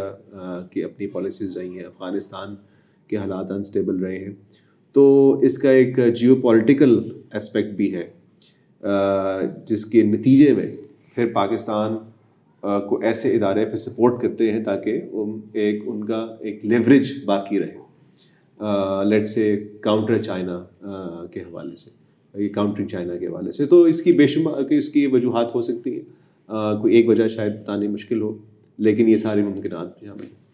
کی 0.72 0.84
اپنی 0.84 1.06
پالیسیز 1.06 1.56
رہی 1.56 1.78
ہیں، 1.78 1.84
افغانستان 1.84 2.54
کے 3.08 3.16
حالات 3.16 3.50
انسٹیبل 3.50 3.96
رہے 3.96 4.18
ہیں۔ 4.18 4.34
تو 4.92 5.32
اس 5.42 5.58
کا 5.58 5.70
ایک 5.70 5.98
جیو 6.14 6.34
پولیٹیکل 6.34 6.98
اسپیکٹ 7.34 7.74
بھی 7.74 7.94
ہے 7.94 8.10
جس 9.66 9.84
کے 9.86 10.02
نتیجے 10.02 10.52
میں 10.54 10.72
پھر 11.14 11.32
پاکستان 11.32 11.96
کو 12.60 13.00
ایسے 13.00 13.34
ادارے 13.34 13.64
پہ 13.66 13.76
سپورٹ 13.76 14.22
کرتے 14.22 14.52
ہیں 14.52 14.64
تاکہ 14.64 15.00
ایک، 15.52 15.82
ان 15.86 16.04
کا 16.04 16.26
ایک 16.40 16.64
لیوریج 16.64 17.12
باقی 17.24 17.58
رہے۔ 17.58 17.76
لیٹ 19.08 19.28
سے 19.28 19.64
کاؤنٹر 19.80 20.22
چائنا 20.22 20.64
کے 21.32 21.40
حوالے 21.40 21.76
سے۔ 21.76 21.97
یہ 22.40 22.48
کاؤنٹرنگ 22.48 22.88
چائنا 22.88 23.16
کے 23.16 23.26
حوالے 23.26 23.52
سے۔ 23.52 23.66
تو 23.66 23.82
اس 23.82 24.02
کی 24.02 24.12
بے 24.12 24.26
شمار 24.26 24.70
اس 24.70 24.88
کی 24.88 25.06
وجوہات 25.06 25.54
ہو 25.54 25.62
سکتی 25.62 25.92
ہیں۔ 25.92 26.00
کوئی 26.80 26.94
ایک 26.94 27.08
وجہ 27.08 27.28
شاید 27.28 27.52
بتانی 27.52 27.88
مشکل 27.88 28.22
ہو، 28.22 28.36
لیکن 28.78 29.08
یہ 29.08 29.16
ساری 29.16 29.42
ممکنات 29.42 29.98
بھی 29.98 30.08
ہمیں۔ 30.08 30.48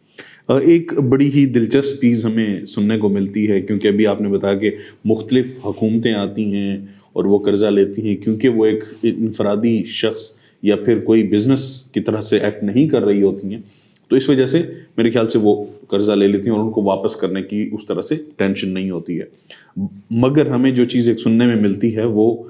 ایک 0.61 0.95
بڑی 0.95 1.31
ہی 1.35 1.47
دلچسپ 1.47 2.01
چیز 2.01 2.25
ہمیں 2.25 2.67
سننے 2.67 2.99
کو 2.99 3.09
ملتی 3.09 3.51
ہے، 3.51 3.61
کیونکہ 3.61 3.89
ابھی 3.89 4.07
آپ 4.07 4.21
نے 4.21 4.29
بتایا 4.29 4.55
کہ 4.55 4.71
مختلف 5.05 5.67
حکومتیں 5.67 6.13
آتی 6.13 6.45
ہیں 6.45 6.77
اور 7.13 7.25
وہ 7.25 7.39
قرضہ 7.39 7.67
لیتی 7.67 8.03
ہیں، 8.03 8.17
کیونکہ 8.17 8.49
وہ 8.49 8.67
ایک 8.67 8.85
انفرادی 9.03 9.85
شخص 9.85 10.31
یا 10.63 10.77
پھر 10.77 10.99
کوئی 10.99 11.23
بزنس 11.29 11.83
کی 11.93 12.01
طرح 12.01 12.21
سے 12.21 12.39
ایکٹ 12.39 12.63
نہیں 12.65 12.89
کر 12.89 13.03
رہی 13.03 13.23
ہوتی 13.23 13.55
ہیں۔ 13.55 13.63
تو 14.09 14.17
اس 14.17 14.29
وجہ 14.29 14.47
سے 14.47 14.63
میرے 14.97 15.11
خیال 15.11 15.27
سے 15.27 15.39
وہ 15.39 15.65
قرضہ 15.89 16.13
لے 16.13 16.27
لیتی 16.27 16.51
ہیں 16.51 16.57
اور 16.57 16.65
ان 16.65 16.71
کو 16.71 16.83
واپس 16.83 17.17
کرنے 17.17 17.43
کی 17.43 17.71
اس 17.73 17.87
طرح 17.87 18.01
سے 18.01 18.17
ٹینشن 18.37 18.69
نہیں 18.69 18.91
ہوتی 18.91 19.21
ہے۔ 19.21 19.25
مگر 20.11 20.47
ہمیں 20.47 20.71
جو 20.71 20.85
چیز 20.85 21.09
ایک 21.09 21.21
سننے 21.21 21.47
میں 21.47 21.57
ملتی 21.57 21.97
ہے 21.97 22.05
وہ 22.05 22.43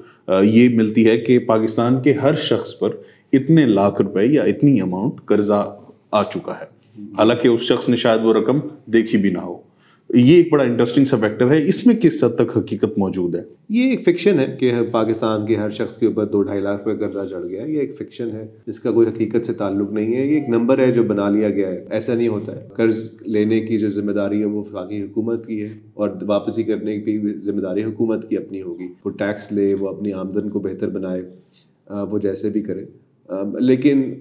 یہ 0.43 0.69
ملتی 0.69 1.09
ہے 1.09 1.17
کہ 1.17 1.39
پاکستان 1.39 2.01
کے 2.01 2.13
ہر 2.13 2.35
شخص 2.35 2.79
پر 2.79 2.89
اتنے 3.33 3.65
لاکھ 3.65 4.01
روپے 4.01 4.25
یا 4.25 4.43
اتنی 4.43 4.81
اماؤنٹ 4.81 5.25
قرضہ 5.25 5.77
آ 6.11 6.23
چکا 6.23 6.53
ہے۔ 6.59 6.75
حالانکہ 7.17 7.47
اس 7.47 7.61
شخص 7.61 7.89
نے 7.89 7.95
شاید 7.95 8.23
وہ 8.23 8.33
رقم 8.33 8.59
دیکھی 8.85 9.17
بھی 9.17 9.29
نہ 9.29 9.37
ہو۔ 9.37 9.57
یہ 10.13 10.35
ایک 10.35 10.47
بڑا 10.51 10.63
انٹرسٹنگ 10.63 11.05
سا 11.05 11.17
فیکٹر 11.17 11.51
ہے۔ 11.51 11.67
اس 11.67 11.87
میں 11.87 11.95
کس 11.95 12.23
حد 12.23 12.35
تک 12.35 12.57
حقیقت 12.57 12.97
موجود 12.97 13.35
ہے؟ 13.35 13.41
یہ 13.69 13.89
ایک 13.89 14.01
فکشن 14.01 14.39
ہے 14.39 14.55
کہ 14.59 14.71
پاکستان 14.91 15.45
کے 15.45 15.55
ہر 15.55 15.69
شخص 15.69 15.97
کے 15.97 16.05
اوپر 16.05 16.25
دو 16.25 16.41
ڈھائی 16.41 16.61
لاکھ 16.61 16.87
روپے 16.87 17.05
قرضہ 17.05 17.27
چڑھ 17.29 17.47
گیا 17.47 17.63
ہے۔ 17.63 17.71
یہ 17.71 17.79
ایک 17.79 17.95
فکشن 17.95 18.31
ہے۔ 18.31 18.47
اس 18.67 18.79
کا 18.79 18.91
کوئی 18.91 19.07
حقیقت 19.07 19.45
سے 19.45 19.53
تعلق 19.53 19.91
نہیں 19.91 20.15
ہے۔ 20.15 20.25
یہ 20.25 20.35
ایک 20.35 20.49
نمبر 20.49 20.79
ہے 20.79 20.91
جو 20.91 21.03
بنا 21.03 21.29
لیا 21.29 21.49
گیا 21.49 21.69
ہے۔ 21.69 21.85
ایسا 21.89 22.13
نہیں 22.13 22.27
ہوتا 22.27 22.55
ہے۔ 22.55 22.67
قرض 22.73 23.09
لینے 23.21 23.59
کی 23.59 23.77
جو 23.77 23.89
ذمہ 23.89 24.11
داری 24.11 24.39
ہے 24.39 24.45
وہ 24.45 24.63
باقی 24.71 25.01
حکومت 25.01 25.47
کی 25.47 25.61
ہے 25.61 25.69
اور 25.93 26.09
واپسی 26.27 26.63
کرنے 26.63 26.99
کی 26.99 27.17
بھی 27.17 27.33
ذمہ 27.33 27.61
داری 27.61 27.83
حکومت 27.83 28.29
کی 28.29 28.37
اپنی 28.37 28.61
ہوگی۔ 28.61 28.87
وہ 29.05 29.09
ٹیکس 29.09 29.51
لے، 29.51 29.73
وہ 29.73 29.87
اپنی 29.89 30.13
آمدن 30.13 30.49
کو 30.49 30.59
بہتر 30.59 30.89
بنائے 30.89 31.21
وہ 31.89 32.19
جیسے 32.19 32.49
بھی 32.49 32.61
کرے۔ 32.61 32.85
لیکن 33.59 34.13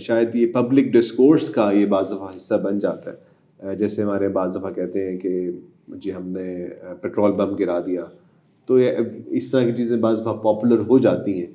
شاید 0.00 0.34
یہ 0.34 0.46
پبلک 0.46 0.84
ڈسکورس 0.84 1.48
کا 1.48 1.70
یہ 1.72 1.86
بعض 1.86 2.06
دفعہ 2.06 2.36
حصہ 2.36 2.54
بن 2.54 2.78
جاتا 2.78 3.10
ہے۔ 3.10 3.33
جیسے 3.78 4.02
ہمارے 4.02 4.28
بعض 4.28 4.56
دفعہ 4.56 4.70
کہتے 4.70 5.10
ہیں 5.10 5.18
کہ 5.18 5.50
جی 5.88 6.14
ہم 6.14 6.28
نے 6.28 6.66
پٹرول 7.00 7.32
بم 7.32 7.56
گرا 7.56 7.80
دیا۔ 7.80 8.04
تو 8.66 8.80
یہ 8.80 8.90
اس 9.26 9.50
طرح 9.50 9.62
کی 9.62 9.72
چیزیں 9.72 9.96
بعض 9.96 10.20
دفعہ 10.20 10.32
پاپولر 10.32 10.78
ہو 10.78 10.98
جاتی 10.98 11.38
ہیں۔ 11.38 11.46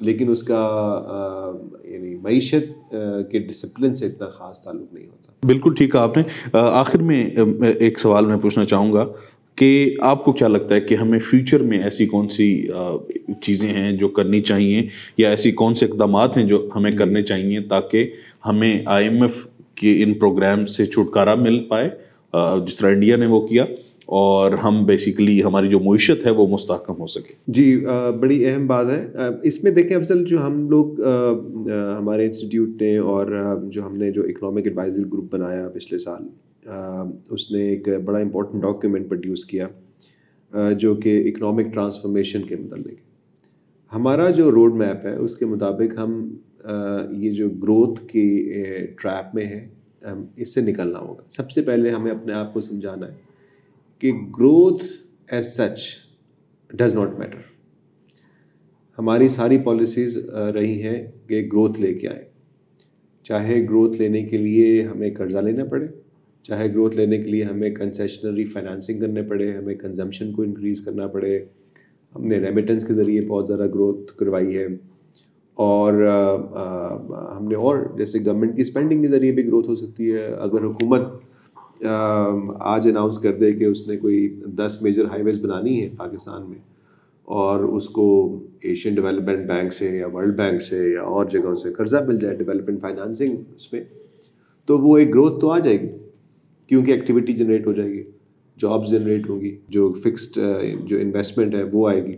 لیکن 0.00 0.30
اس 0.30 0.42
کا 0.42 0.60
یعنی 1.84 2.14
معیشت 2.14 2.94
کے 3.30 3.38
ڈسپلن 3.38 3.94
سے 3.94 4.06
اتنا 4.06 4.26
خاص 4.28 4.60
تعلق 4.60 4.94
نہیں 4.94 5.06
ہوتا۔ 5.06 5.46
بالکل 5.46 5.74
ٹھیک 5.74 5.94
ہے 5.94 6.00
آپ 6.00 6.16
نے۔ 6.16 6.22
آخر 6.52 7.02
میں 7.02 7.30
ایک 7.78 7.98
سوال 7.98 8.26
میں 8.26 8.36
پوچھنا 8.36 8.64
چاہوں 8.64 8.92
گا 8.92 9.06
کہ 9.54 9.94
آپ 10.00 10.24
کو 10.24 10.32
کیا 10.32 10.48
لگتا 10.48 10.74
ہے 10.74 10.80
کہ 10.80 10.94
ہمیں 10.94 11.18
فیوچر 11.18 11.62
میں 11.62 11.82
ایسی 11.82 12.06
کون 12.06 12.28
سی 12.28 12.68
چیزیں 13.40 13.68
ہیں 13.68 13.92
جو 13.92 14.08
کرنی 14.08 14.40
چاہیے 14.40 14.86
یا 15.16 15.30
ایسی 15.30 15.52
کون 15.52 15.74
سے 15.74 15.86
اقدامات 15.86 16.36
ہیں 16.36 16.44
جو 16.44 16.68
ہمیں 16.76 16.92
کرنے 16.92 17.22
چاہیے 17.22 17.60
تاکہ 17.60 18.10
ہمیں 18.46 18.80
آئی 18.86 19.08
ایم 19.08 19.22
ایف 19.22 19.46
کہ 19.78 20.02
ان 20.04 20.14
پروگرام 20.14 20.64
سے 20.66 20.86
چھٹکارا 20.86 21.34
مل 21.34 21.58
پائے 21.68 21.88
جس 22.66 22.76
طرح 22.78 22.90
انڈیا 22.90 23.16
نے 23.16 23.26
وہ 23.26 23.46
کیا، 23.46 23.64
اور 24.18 24.52
ہم 24.62 24.84
بیسیکلی 24.86 25.42
ہماری 25.44 25.68
جو 25.68 25.78
معیشت 25.80 26.24
ہے 26.26 26.30
وہ 26.30 26.46
مستحکم 26.46 27.00
ہو 27.00 27.06
سکے۔ 27.06 27.34
جی 27.46 27.64
بڑی 28.20 28.44
اہم 28.46 28.66
بات 28.66 28.86
ہے۔ 28.90 29.28
اس 29.48 29.62
میں 29.64 29.72
دیکھیں 29.72 29.96
افضل، 29.96 30.24
جو 30.26 30.40
ہم 30.46 30.68
لوگ 30.70 31.00
ہمارے 31.98 32.26
انسٹیٹیوٹ 32.26 32.82
نے 32.82 32.96
اور 32.98 33.26
جو 33.72 33.86
ہم 33.86 33.96
نے 33.96 34.10
جو 34.12 34.22
اکنامک 34.22 34.66
ایڈوائزری 34.66 35.04
گروپ 35.12 35.32
بنایا 35.32 35.68
پچھلے 35.68 35.98
سال 35.98 36.28
اس 37.30 37.50
نے 37.50 37.68
ایک 37.68 37.88
بڑا 38.04 38.18
امپورٹنٹ 38.18 38.62
ڈاکیومنٹ 38.62 39.08
پروڈیوس 39.08 39.44
کیا 39.44 39.68
جو 40.78 40.94
کہ 40.94 41.20
اکنامک 41.28 41.72
ٹرانسفارمیشن 41.74 42.42
کے 42.42 42.56
متعلق۔ 42.56 43.94
ہمارا 43.94 44.30
جو 44.30 44.50
روڈ 44.50 44.74
میپ 44.74 45.06
ہے، 45.06 45.14
اس 45.14 45.36
کے 45.36 45.46
مطابق 45.46 45.98
ہم 45.98 46.28
یہ 46.68 47.32
جو 47.32 47.48
گروتھ 47.62 48.00
کی 48.08 48.46
ٹریپ 49.00 49.34
میں 49.34 49.44
ہے 49.46 49.66
اس 50.36 50.54
سے 50.54 50.60
نکلنا 50.60 50.98
ہوگا۔ 50.98 51.22
سب 51.30 51.50
سے 51.50 51.62
پہلے 51.62 51.90
ہمیں 51.90 52.10
اپنے 52.10 52.32
آپ 52.32 52.52
کو 52.54 52.60
سمجھانا 52.60 53.06
ہے 53.08 53.16
کہ 54.02 54.12
growth 54.38 54.84
as 55.28 55.46
such 55.46 55.84
does 56.70 56.94
not 56.94 57.18
matter 57.18 57.46
ہماری 58.98 59.28
ساری 59.28 59.58
پالیسیز 59.58 60.16
رہی 60.54 60.82
ہیں 60.82 61.06
کہ 61.26 61.48
گروتھ 61.52 61.80
لے 61.80 61.92
کے 61.94 62.08
آئے۔ 62.08 62.24
چاہے 63.24 63.62
گروتھ 63.64 63.96
لینے 63.96 64.22
کے 64.22 64.38
لیے 64.38 64.82
ہمیں 64.82 65.10
قرضہ 65.10 65.38
لینا 65.38 65.64
پڑے، 65.64 65.86
چاہے 66.44 66.68
گروتھ 66.72 66.96
لینے 66.96 67.18
کے 67.18 67.30
لیے 67.30 67.44
ہمیں 67.44 67.70
کنسیشنری 67.70 68.44
فائنانسنگ 68.44 69.00
کرنے 69.00 69.22
پڑے، 69.22 69.50
ہمیں 69.52 69.74
کنزمپشن 69.74 70.32
کو 70.32 70.42
انکریز 70.42 70.80
کرنا 70.80 71.06
پڑے۔ 71.06 71.38
ہم 72.14 72.24
نے 72.24 72.38
ریمیٹنس 72.38 72.86
کے 72.86 72.94
ذریعے 72.94 73.20
بہت 73.20 73.46
زیادہ 73.46 73.66
گروتھ 73.74 74.12
کروائی 74.18 74.56
ہے۔ 74.56 74.66
اور 75.58 75.92
ہم 77.36 77.46
نے 77.48 77.54
اور 77.54 77.78
جیسے 77.96 78.18
گورنمنٹ 78.26 78.54
کی 78.56 78.62
اسپینڈنگ 78.62 79.02
کے 79.02 79.08
ذریعے 79.08 79.32
بھی 79.32 79.46
گروتھ 79.46 79.68
ہو 79.68 79.74
سکتی 79.74 80.12
ہے۔ 80.12 80.26
اگر 80.26 80.64
حکومت 80.64 81.02
آج 81.84 82.88
اناؤنس 82.88 83.18
کر 83.18 83.36
دے 83.36 83.52
کہ 83.52 83.64
اس 83.64 83.86
نے 83.88 83.96
کوئی 83.96 84.28
دس 84.56 84.78
میجر 84.82 85.04
ہائی 85.10 85.22
ویز 85.22 85.42
بنانی 85.44 85.80
ہے 85.82 85.88
پاکستان 85.96 86.48
میں 86.50 86.58
اور 87.28 87.60
اس 87.60 87.88
کو 87.88 88.06
ایشین 88.60 88.94
ڈیولپمنٹ 88.94 89.46
بینک 89.48 89.72
سے 89.74 89.88
یا 89.96 90.06
ورلڈ 90.14 90.36
بینک 90.36 90.62
سے 90.62 90.78
یا 90.92 91.02
اور 91.02 91.26
جگہوں 91.26 91.54
سے 91.56 91.72
قرضہ 91.72 92.04
مل 92.06 92.18
جائے 92.20 92.36
ڈیولپمنٹ 92.36 92.80
فائنانسنگ 92.80 93.36
اس 93.54 93.72
میں، 93.72 93.82
تو 94.68 94.78
وہ 94.78 94.96
ایک 94.98 95.14
گروتھ 95.14 95.40
تو 95.40 95.50
آ 95.50 95.58
جائے 95.58 95.80
گی۔ 95.80 95.88
کیونکہ 96.70 96.92
ایکٹیویٹی 96.92 97.32
جنریٹ 97.32 97.66
ہو 97.66 97.72
جائے 97.72 97.90
گی 97.90 98.02
جابس 98.56 98.90
جنریٹ 98.90 99.28
ہوگی، 99.28 99.56
جو 99.68 99.92
فکسڈ 100.04 100.38
جو 100.84 100.98
انویسٹمنٹ 100.98 101.54
ہے 101.54 101.62
وہ 101.72 101.88
آئے 101.88 102.04
گی۔ 102.06 102.14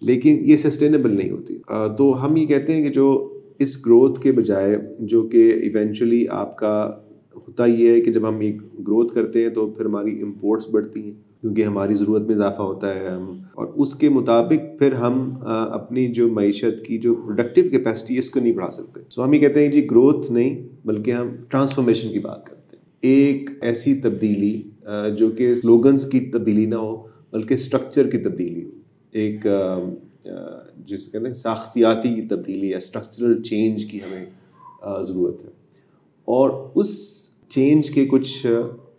لیکن 0.00 0.38
یہ 0.40 0.56
سسٹینیبل 0.56 1.16
نہیں 1.16 1.30
ہوتی۔ 1.30 1.58
تو 1.98 2.24
ہم 2.24 2.36
یہ 2.36 2.46
کہتے 2.46 2.72
ہیں 2.72 2.84
کہ 2.84 2.90
جو 2.90 3.34
اس 3.58 3.86
گروتھ 3.86 4.20
کے 4.20 4.32
بجائے 4.32 4.76
جو 4.98 5.22
کہ 5.22 5.52
ایونچولی 5.62 6.24
آپ 6.30 6.58
کا 6.58 6.90
ہوتا 7.36 7.66
یہ 7.66 7.88
ہے 7.88 8.00
کہ 8.00 8.12
جب 8.12 8.28
ہم 8.28 8.40
ایک 8.40 8.62
گروتھ 8.62 9.14
کرتے 9.14 9.42
ہیں 9.42 9.48
تو 9.48 9.70
پھر 9.70 9.84
ہماری 9.84 10.22
امپورٹس 10.22 10.68
بڑھتی 10.70 11.04
ہیں، 11.04 11.12
کیونکہ 11.40 11.64
ہماری 11.64 11.94
ضرورت 11.94 12.26
میں 12.26 12.34
اضافہ 12.34 12.62
ہوتا 12.62 13.00
ہے 13.00 13.06
ہم۔ 13.06 13.38
اور 13.54 13.66
اس 13.76 13.94
کے 13.94 14.08
مطابق 14.08 14.78
پھر 14.78 14.92
ہم 14.92 15.30
اپنی 15.46 16.06
جو 16.06 16.28
معیشت 16.28 16.86
کی 16.86 16.98
جو 16.98 17.14
پروڈکٹیو 17.14 17.64
کیپیسٹی 17.70 18.14
ہے، 18.14 18.18
اس 18.18 18.30
کو 18.30 18.40
نہیں 18.40 18.52
بڑھا 18.52 18.70
سکتے۔ 18.70 19.00
سو 19.10 19.24
ہم 19.24 19.32
یہ 19.32 19.40
کہتے 19.40 19.64
ہیں 19.64 19.72
جی 19.72 19.86
گروتھ 19.90 20.32
نہیں، 20.32 20.68
بلکہ 20.84 21.10
ہم 21.10 21.28
ٹرانسفارمیشن 21.48 22.12
کی 22.12 22.18
بات 22.18 22.46
کرتے 22.46 22.76
ہیں۔ 22.76 22.84
ایک 23.00 23.50
ایسی 23.60 23.94
تبدیلی 23.94 24.62
جو 25.18 25.30
کہ 25.30 25.54
سلوگنس 25.54 26.04
کی 26.10 26.20
تبدیلی 26.20 26.66
نہ 26.66 26.74
ہو، 26.74 27.06
بلکہ 27.32 27.54
اسٹرکچر 27.54 28.10
کی 28.10 28.18
تبدیلی 28.18 28.64
ہو۔ 28.64 28.70
ایک 29.12 29.46
جس 30.86 31.06
کہتے 31.06 31.26
ہیں، 31.26 31.34
ساختیاتی 31.34 32.22
تبدیلی 32.28 32.70
یا 32.70 32.76
اسٹرکچرل 32.76 33.42
چینج 33.42 33.84
کی 33.84 33.98
ہمیں 33.98 34.24
ضرورت 35.08 35.44
ہے۔ 35.44 35.50
اور 36.24 36.50
اس 36.74 36.90
چینج 37.48 37.90
کے 37.90 38.06
کچھ 38.06 38.46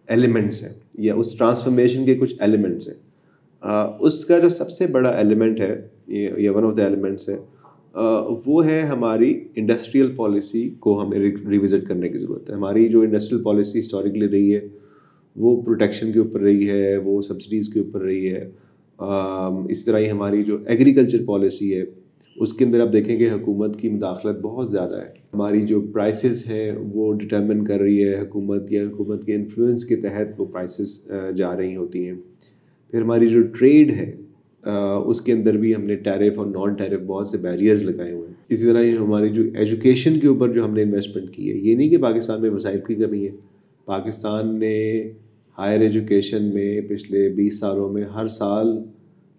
ایلیمنٹس 0.08 0.62
ہیں، 0.64 0.74
یا 0.98 1.14
اس 1.16 1.38
ٹرانسفارمیشن 1.38 2.06
کے 2.06 2.16
کچھ 2.16 2.36
ایلیمنٹس 2.40 2.88
ہیں۔ 2.88 2.96
اس 4.00 4.26
کا 4.26 4.40
جو 4.40 4.50
سب 4.50 4.72
سے 4.72 4.88
بڑا 4.88 5.10
ایلیمنٹ 5.10 5.60
ہے، 5.60 5.88
یا 6.38 6.52
ون 6.52 6.64
آف 6.64 6.78
دا 6.78 6.84
ایلیمنٹس 6.84 7.30
ہے 7.30 7.38
وہ 8.46 8.66
ہے 8.66 8.82
ہماری 8.82 9.48
انڈسٹریل 9.56 10.12
پالیسی 10.16 10.70
کو 10.80 11.02
ہمیں 11.02 11.20
ریوزٹ 11.20 11.88
کرنے 11.88 12.10
کی 12.10 12.18
ضرورت 12.20 12.50
ہے۔ 12.50 12.56
ہماری 12.56 12.88
جو 12.88 13.02
انڈسٹریل 13.02 13.44
پالیسی 13.44 13.80
ہسٹوریکلی 13.80 14.28
رہی 14.28 14.56
ہے، 14.56 14.68
وہ 15.36 15.62
پروٹیکشن 15.62 16.12
کے 16.12 16.20
اوپر 16.20 16.40
رہی 16.40 16.70
ہے، 16.70 16.98
وہ 16.98 17.22
سبسڈیز 17.22 17.70
کے 17.70 17.80
اوپر 17.80 18.02
رہی 18.02 18.34
ہے۔ 18.34 18.50
اس 19.00 19.84
طرح 19.86 20.00
ہی 20.00 20.10
ہماری 20.12 20.44
جو 20.44 20.58
ایگریکلچر 20.66 21.26
پالیسی 21.26 21.74
ہے، 21.76 21.84
اس 22.36 22.54
کے 22.54 22.66
اندر 22.66 22.82
آپ 22.82 22.92
دیکھیں 22.94 23.18
کہ 23.18 23.30
حکومت 23.32 23.80
کی 23.80 23.90
مداخلت 23.90 24.40
بہت 24.42 24.72
زیادہ 24.72 24.96
ہے۔ 24.96 25.12
ہماری 25.34 25.62
جو 25.62 25.80
پرائسز 25.94 26.44
ہیں، 26.48 26.72
وہ 26.94 27.14
ڈٹرمن 27.14 27.64
کر 27.66 27.80
رہی 27.80 28.04
ہے 28.04 28.20
حکومت 28.22 28.72
یا 28.72 28.84
حکومت 28.84 29.26
کے 29.26 29.36
انفلوئنس 29.36 29.86
کے 29.86 29.96
تحت 29.96 30.40
وہ 30.40 30.46
پرائسز 30.46 31.00
جا 31.36 31.56
رہی 31.58 31.76
ہوتی 31.76 32.06
ہیں۔ 32.08 32.16
پھر 32.94 33.02
ہماری 33.02 33.28
جو 33.28 33.42
ٹریڈ 33.58 33.92
ہے 33.92 34.12
اس 35.06 35.22
کے 35.22 35.34
اندر 35.34 35.58
بھی 35.58 35.76
ہم 35.76 35.84
نے 35.84 35.96
ٹیرف 35.96 36.40
اور 36.40 36.48
نان 36.48 36.74
ٹیرف 36.74 37.02
بہت 37.02 37.28
سے 37.28 37.38
بیریئرز 37.38 37.84
لگائے 37.84 38.12
ہوئے 38.12 38.28
ہیں۔ 38.28 38.34
اسی 38.50 38.66
طرح 38.66 38.84
ہماری 39.00 39.30
جو 39.30 39.44
ایجوکیشن 39.56 40.20
کے 40.20 40.28
اوپر 40.28 40.52
جو 40.54 40.66
ہم 40.66 40.74
نے 40.74 40.84
انویسٹمنٹ 40.84 41.30
کی 41.34 41.52
ہے، 41.52 41.58
یہ 41.58 41.76
نہیں 41.76 41.90
کہ 41.90 41.98
پاکستان 41.98 42.42
میں 42.42 42.50
وسائل 42.50 42.80
کی 42.88 42.96
کمی 42.96 43.24
ہے۔ 43.26 43.32
پاکستان 43.86 44.58
نے 44.60 44.78
ہائر 45.60 45.82
ایجوکیشن 45.82 46.44
میں 46.54 46.82
پچھلے 46.82 47.30
بیس 47.30 47.60
سالوں 47.60 47.94
میں 47.94 48.04
ہر 48.04 48.28
سال 48.28 48.68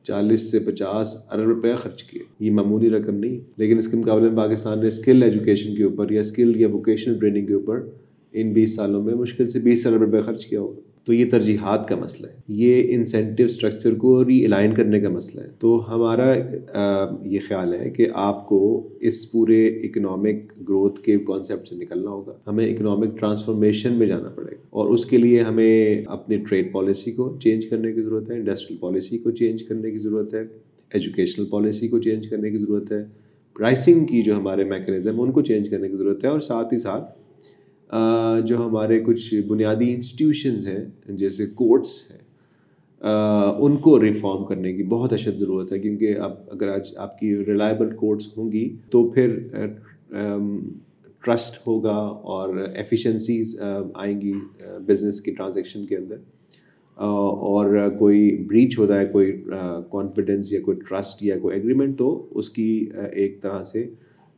چالیس 0.03 0.51
سے 0.51 0.59
پچاس 0.59 1.17
ارب 1.33 1.49
روپیہ 1.49 1.75
خرچ 1.75 2.03
کیے۔ 2.03 2.23
یہ 2.41 2.51
معمولی 2.51 2.91
رقم 2.91 3.15
نہیں، 3.15 3.41
لیکن 3.57 3.79
اس 3.79 3.89
کے 3.89 3.97
مقابلے 3.97 4.29
میں 4.29 4.37
پاکستان 4.37 4.81
نے 4.81 4.87
اسکل 4.87 5.23
ایجوکیشن 5.23 5.75
کے 5.75 5.85
اوپر 5.85 6.11
یا 6.11 6.21
اسکل 6.21 6.61
یا 6.61 6.69
ووکیشنل 6.69 7.19
ٹریننگ 7.19 7.47
کے 7.47 7.55
اوپر 7.55 7.81
ان 8.33 8.53
بیس 8.53 8.75
سالوں 8.75 9.03
میں 9.03 9.15
مشکل 9.15 9.49
سے 9.49 9.59
بیس 9.59 9.87
ارب 9.87 10.03
روپے 10.03 10.21
خرچ 10.21 10.47
کیا 10.47 10.61
ہوگا۔ 10.61 10.81
تو 11.05 11.13
یہ 11.13 11.25
ترجیحات 11.31 11.89
کا 11.89 11.97
مسئلہ 11.97 12.27
ہے۔ 12.27 12.33
یہ 12.49 12.95
انسینٹیو 12.95 13.47
اسٹرکچر 13.47 13.95
کو 13.95 14.25
ری 14.25 14.45
الائن 14.45 14.75
کرنے 14.75 15.01
کا 15.01 15.09
مسئلہ 15.09 15.43
ہے۔ 15.43 15.49
تو 15.59 15.95
ہمارا 15.95 16.35
یہ 17.25 17.39
خیال 17.49 17.75
ہے 17.75 17.91
کہ 17.91 18.07
آپ 18.15 18.49
کو 18.49 18.89
اس 19.01 19.33
پورے 19.33 19.69
اکنامک 19.69 20.69
گروتھ 20.69 21.01
کے 21.01 21.19
کانسیپٹ 21.19 21.69
سے 21.69 21.77
نکلنا 21.77 22.11
ہوگا۔ 22.11 22.33
ہمیں 22.47 22.75
اکنامک 22.75 23.19
ٹرانسفارمیشن 23.19 23.93
میں 23.93 24.07
جانا 24.07 24.29
پڑے 24.29 24.53
گا۔ 24.53 24.67
اور 24.71 24.89
اس 24.89 25.07
کے 25.07 25.19
لیے 25.19 25.41
ہمیں 25.41 26.03
اپنی 26.07 26.37
ٹریڈ 26.37 26.73
پالیسی 26.73 27.13
کو 27.13 27.37
چینج 27.43 27.67
کرنے 27.67 27.93
کی 27.93 28.03
ضرورت 28.03 28.31
ہے 28.31 28.37
انڈسٹریل 28.37 28.79
پالیسی 28.81 29.19
کو 29.19 29.31
چینج 29.31 29.63
کرنے 29.63 29.91
کی 29.91 29.99
ضرورت 29.99 30.35
ہے 30.35 30.43
ایجوکیشنل 30.93 31.47
پالیسی 31.47 31.89
کو 31.89 31.99
چینج 31.99 32.29
کرنے 32.29 32.51
کی 32.51 32.57
ضرورت 32.57 32.93
ہے 32.93 33.05
پرائسنگ 33.59 34.07
کی 34.07 34.23
جو 34.23 34.37
ہمارے 34.37 34.65
میکینزم 34.65 35.21
ان 35.21 35.33
کو 35.33 35.43
چینج 35.43 35.69
کرنے 35.69 35.89
کی 35.89 35.97
ضرورت 35.97 36.25
ہے 36.25 36.29
اور 36.29 36.41
ساتھ 36.41 36.75
ہی 36.75 36.79
ساتھ 36.79 37.20
جو 38.47 38.57
ہمارے 38.57 39.01
کچھ 39.01 39.35
بنیادی 39.49 39.95
انسٹیٹیوشنز 39.95 40.67
ہیں، 40.69 40.85
جیسے 41.19 41.47
کورٹس 41.55 41.91
ہیں 42.11 42.19
ان 43.59 43.77
کو 43.77 44.01
ریفارم 44.01 44.45
کرنے 44.45 44.73
کی 44.73 44.83
بہت 44.89 45.13
اشد 45.13 45.39
ضرورت 45.39 45.73
ہے، 45.73 45.79
کیونکہ 45.79 46.19
اب 46.19 46.33
اگر 46.53 46.69
آج 46.69 46.91
آپ 46.97 47.19
کی 47.19 47.35
ریلائبل 47.47 47.95
کورٹس 47.97 48.27
ہوں 48.37 48.51
گی 48.53 48.69
تو 48.91 49.09
پھر 49.11 49.39
ٹرسٹ 51.25 51.67
ہوگا 51.67 51.97
اور 52.35 52.57
ایفیشنسیز 52.57 53.59
آئیں 53.95 54.21
گی 54.21 54.33
بزنس 54.87 55.21
کی 55.21 55.31
ٹرانزیکشن 55.31 55.87
کے 55.87 55.97
اندر۔ 55.97 56.17
اور 56.97 57.89
کوئی 57.99 58.37
بریچ 58.49 58.79
ہوتا 58.79 58.99
ہے، 59.01 59.07
کوئی 59.07 59.33
کانفیڈنس 59.91 60.53
یا 60.53 60.61
کوئی 60.61 60.77
ٹرسٹ 60.89 61.23
یا 61.23 61.39
کوئی 61.39 61.57
ایگریمنٹ 61.57 61.99
تو 61.99 62.27
اس 62.31 62.51
کی 62.51 62.89
ایک 63.13 63.41
طرح 63.43 63.63
سے 63.63 63.87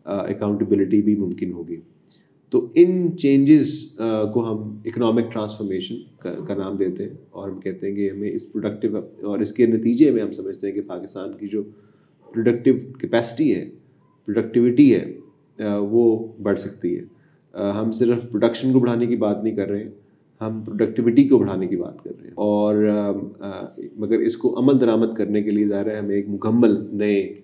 اکاؤنٹیبلٹی 0.07 1.03
بھی 1.03 1.17
ممکن 1.17 1.53
ہوگی۔ 1.53 1.81
تو 2.53 2.67
ان 2.75 3.17
چینجز 3.17 3.71
کو 4.33 4.41
ہم 4.51 4.79
اکنامک 4.85 5.33
ٹرانسفارمیشن 5.33 5.95
کا 6.19 6.55
نام 6.55 6.77
دیتے 6.77 7.03
ہیں 7.03 7.15
اور 7.31 7.51
ہم 7.51 7.61
کہتے 7.61 7.89
ہیں 7.89 7.95
کہ 7.97 8.11
ہمیں 8.11 8.31
اس 8.31 8.53
پروڈکٹیو 8.53 8.97
اور 9.23 9.39
اس 9.39 9.53
کے 9.53 9.67
نتیجے 9.67 10.11
میں 10.11 10.23
ہم 10.23 10.33
سمجھتے 10.33 10.67
ہیں 10.67 10.75
کہ 10.75 10.81
پاکستان 10.81 11.33
کی 11.33 11.49
جو 11.49 11.63
پروڈکٹیو 12.27 12.75
کیپیسٹی 13.01 13.55
ہے 13.55 13.65
پروڈکٹیوٹی 14.29 14.95
ہے 14.95 15.69
وہ 15.81 16.05
بڑھ 16.43 16.59
سکتی 16.59 16.99
ہے۔ 16.99 17.05
ہم 17.81 17.93
صرف 17.93 18.31
پروڈکشن 18.31 18.73
کو 18.73 18.81
بڑھانے 18.81 19.07
کی 19.07 19.17
بات 19.17 19.43
نہیں 19.45 19.57
کر 19.57 19.69
رہے 19.69 19.83
ہیں، 19.83 19.91
ہم 20.41 20.61
پروڈکٹیوٹی 20.61 21.29
کو 21.29 21.39
بڑھانے 21.39 21.67
کی 21.67 21.77
بات 21.77 22.03
کر 22.05 22.11
رہے 22.21 22.27
ہیں۔ 22.27 22.35
اور 22.35 22.75
مگر 23.97 24.21
اس 24.21 24.37
کو 24.37 24.59
عمل 24.59 24.81
درآمد 24.81 25.17
کرنے 25.17 25.43
کے 25.43 25.51
لیے 25.51 25.67
ظاہر 25.69 25.91
ہے 25.91 25.99
ہمیں 25.99 26.15
ایک 26.17 26.29
مکمل 26.29 26.77
نئے 26.99 27.35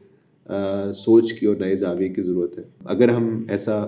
سوچ 0.96 1.32
کی 1.32 1.46
اور 1.46 1.56
نئے 1.56 1.76
زاویے 1.76 2.08
کی 2.08 2.22
ضرورت 2.22 2.58
ہے۔ 2.58 2.62
اگر 2.84 3.08
ہم 3.08 3.44
ایسا 3.48 3.80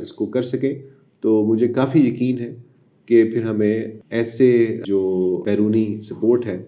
اس 0.00 0.12
کو 0.12 0.26
کر 0.26 0.42
سکیں 0.42 0.72
تو 1.20 1.44
مجھے 1.46 1.68
کافی 1.68 2.00
یقین 2.08 2.38
ہے 2.38 2.54
کہ 3.06 3.24
پھر 3.24 3.42
ہمیں 3.42 3.84
ایسے 4.10 4.78
جو 4.86 5.00
بیرونی 5.46 6.00
سپورٹ 6.00 6.46
ہے، 6.46 6.62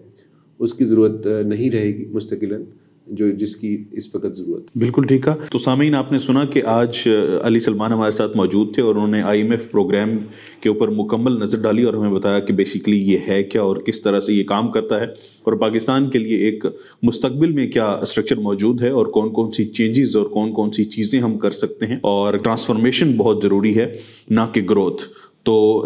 اس 0.59 0.73
کی 0.73 0.85
ضرورت 0.85 1.27
نہیں 1.47 1.69
رہے 1.69 1.87
گی 1.87 2.05
مستقلاً۔ 2.05 2.61
جو 3.07 3.29
جس 3.37 3.55
کی 3.55 3.69
اس 3.91 4.07
وقت 4.15 4.35
ضرورت 4.35 4.77
بالکل 4.79 5.05
ٹھیک 5.07 5.27
ہے 5.27 5.33
تو 5.51 5.57
سامعین، 5.59 5.95
آپ 5.95 6.11
نے 6.11 6.19
سنا 6.19 6.43
کہ 6.45 6.61
آج 6.65 7.07
علی 7.43 7.59
سلمان 7.59 7.91
ہمارے 7.91 8.11
ساتھ 8.11 8.35
موجود 8.37 8.73
تھے 8.73 8.81
اور 8.81 8.95
انہوں 8.95 9.07
نے 9.07 9.21
آئی 9.21 9.41
ایم 9.41 9.51
ایف 9.51 9.69
پروگرام 9.71 10.17
کے 10.61 10.69
اوپر 10.69 10.87
مکمل 10.95 11.39
نظر 11.41 11.61
ڈالی 11.61 11.83
اور 11.83 11.93
ہمیں 11.93 12.11
بتایا 12.11 12.39
کہ 12.39 12.53
بیسیکلی 12.53 13.01
یہ 13.11 13.27
ہے 13.27 13.41
کیا 13.43 13.61
اور 13.61 13.77
کس 13.77 14.01
طرح 14.01 14.19
سے 14.19 14.33
یہ 14.33 14.43
کام 14.43 14.71
کرتا 14.71 14.99
ہے 14.99 15.05
اور 15.05 15.53
پاکستان 15.59 16.09
کے 16.09 16.19
لیے 16.19 16.37
ایک 16.45 16.65
مستقبل 17.03 17.51
میں 17.51 17.67
کیا 17.71 17.89
اسٹرکچر 18.01 18.39
موجود 18.39 18.81
ہے 18.81 18.89
اور 18.89 19.05
کون 19.17 19.33
کون 19.33 19.51
سی 19.51 19.65
چینجز 19.69 20.15
اور 20.17 20.25
کون 20.29 20.53
کون 20.53 20.71
سی 20.71 20.83
چیزیں 20.95 21.19
ہم 21.19 21.37
کر 21.37 21.51
سکتے 21.51 21.87
ہیں 21.87 21.97
اور 22.03 22.37
ٹرانسفارمیشن 22.37 23.15
بہت 23.17 23.43
ضروری 23.43 23.75
ہے، 23.77 23.91
نہ 24.29 24.41
کہ 24.53 24.61
گروتھ 24.69 25.03
تو 25.43 25.85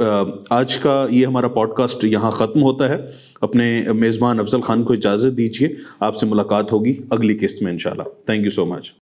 آج 0.50 0.78
کا 0.78 1.06
یہ 1.10 1.26
ہمارا 1.26 1.48
پوڈ 1.48 1.74
کاسٹ 1.74 2.06
یہاں 2.06 2.32
ختم 2.32 2.64
ہوتا 2.64 2.90
ہے۔ 2.90 2.96
اپنے 3.42 3.84
میزبان 3.96 4.40
افضل 4.40 4.62
خان 4.62 4.84
کو 4.84 4.94
اجازت 4.94 5.38
دیجیے 5.38 5.70
آپ 6.00 6.16
سے 6.16 6.26
ملاقات 6.26 6.72
ہوگی 6.72 6.94
اگلی 7.10 7.38
قسط 7.42 7.64
میں 7.64 7.72
انشاءاللہ۔ 7.72 8.04
Thank 8.26 8.44
you 8.44 8.52
so 8.52 8.66
much 8.66 8.92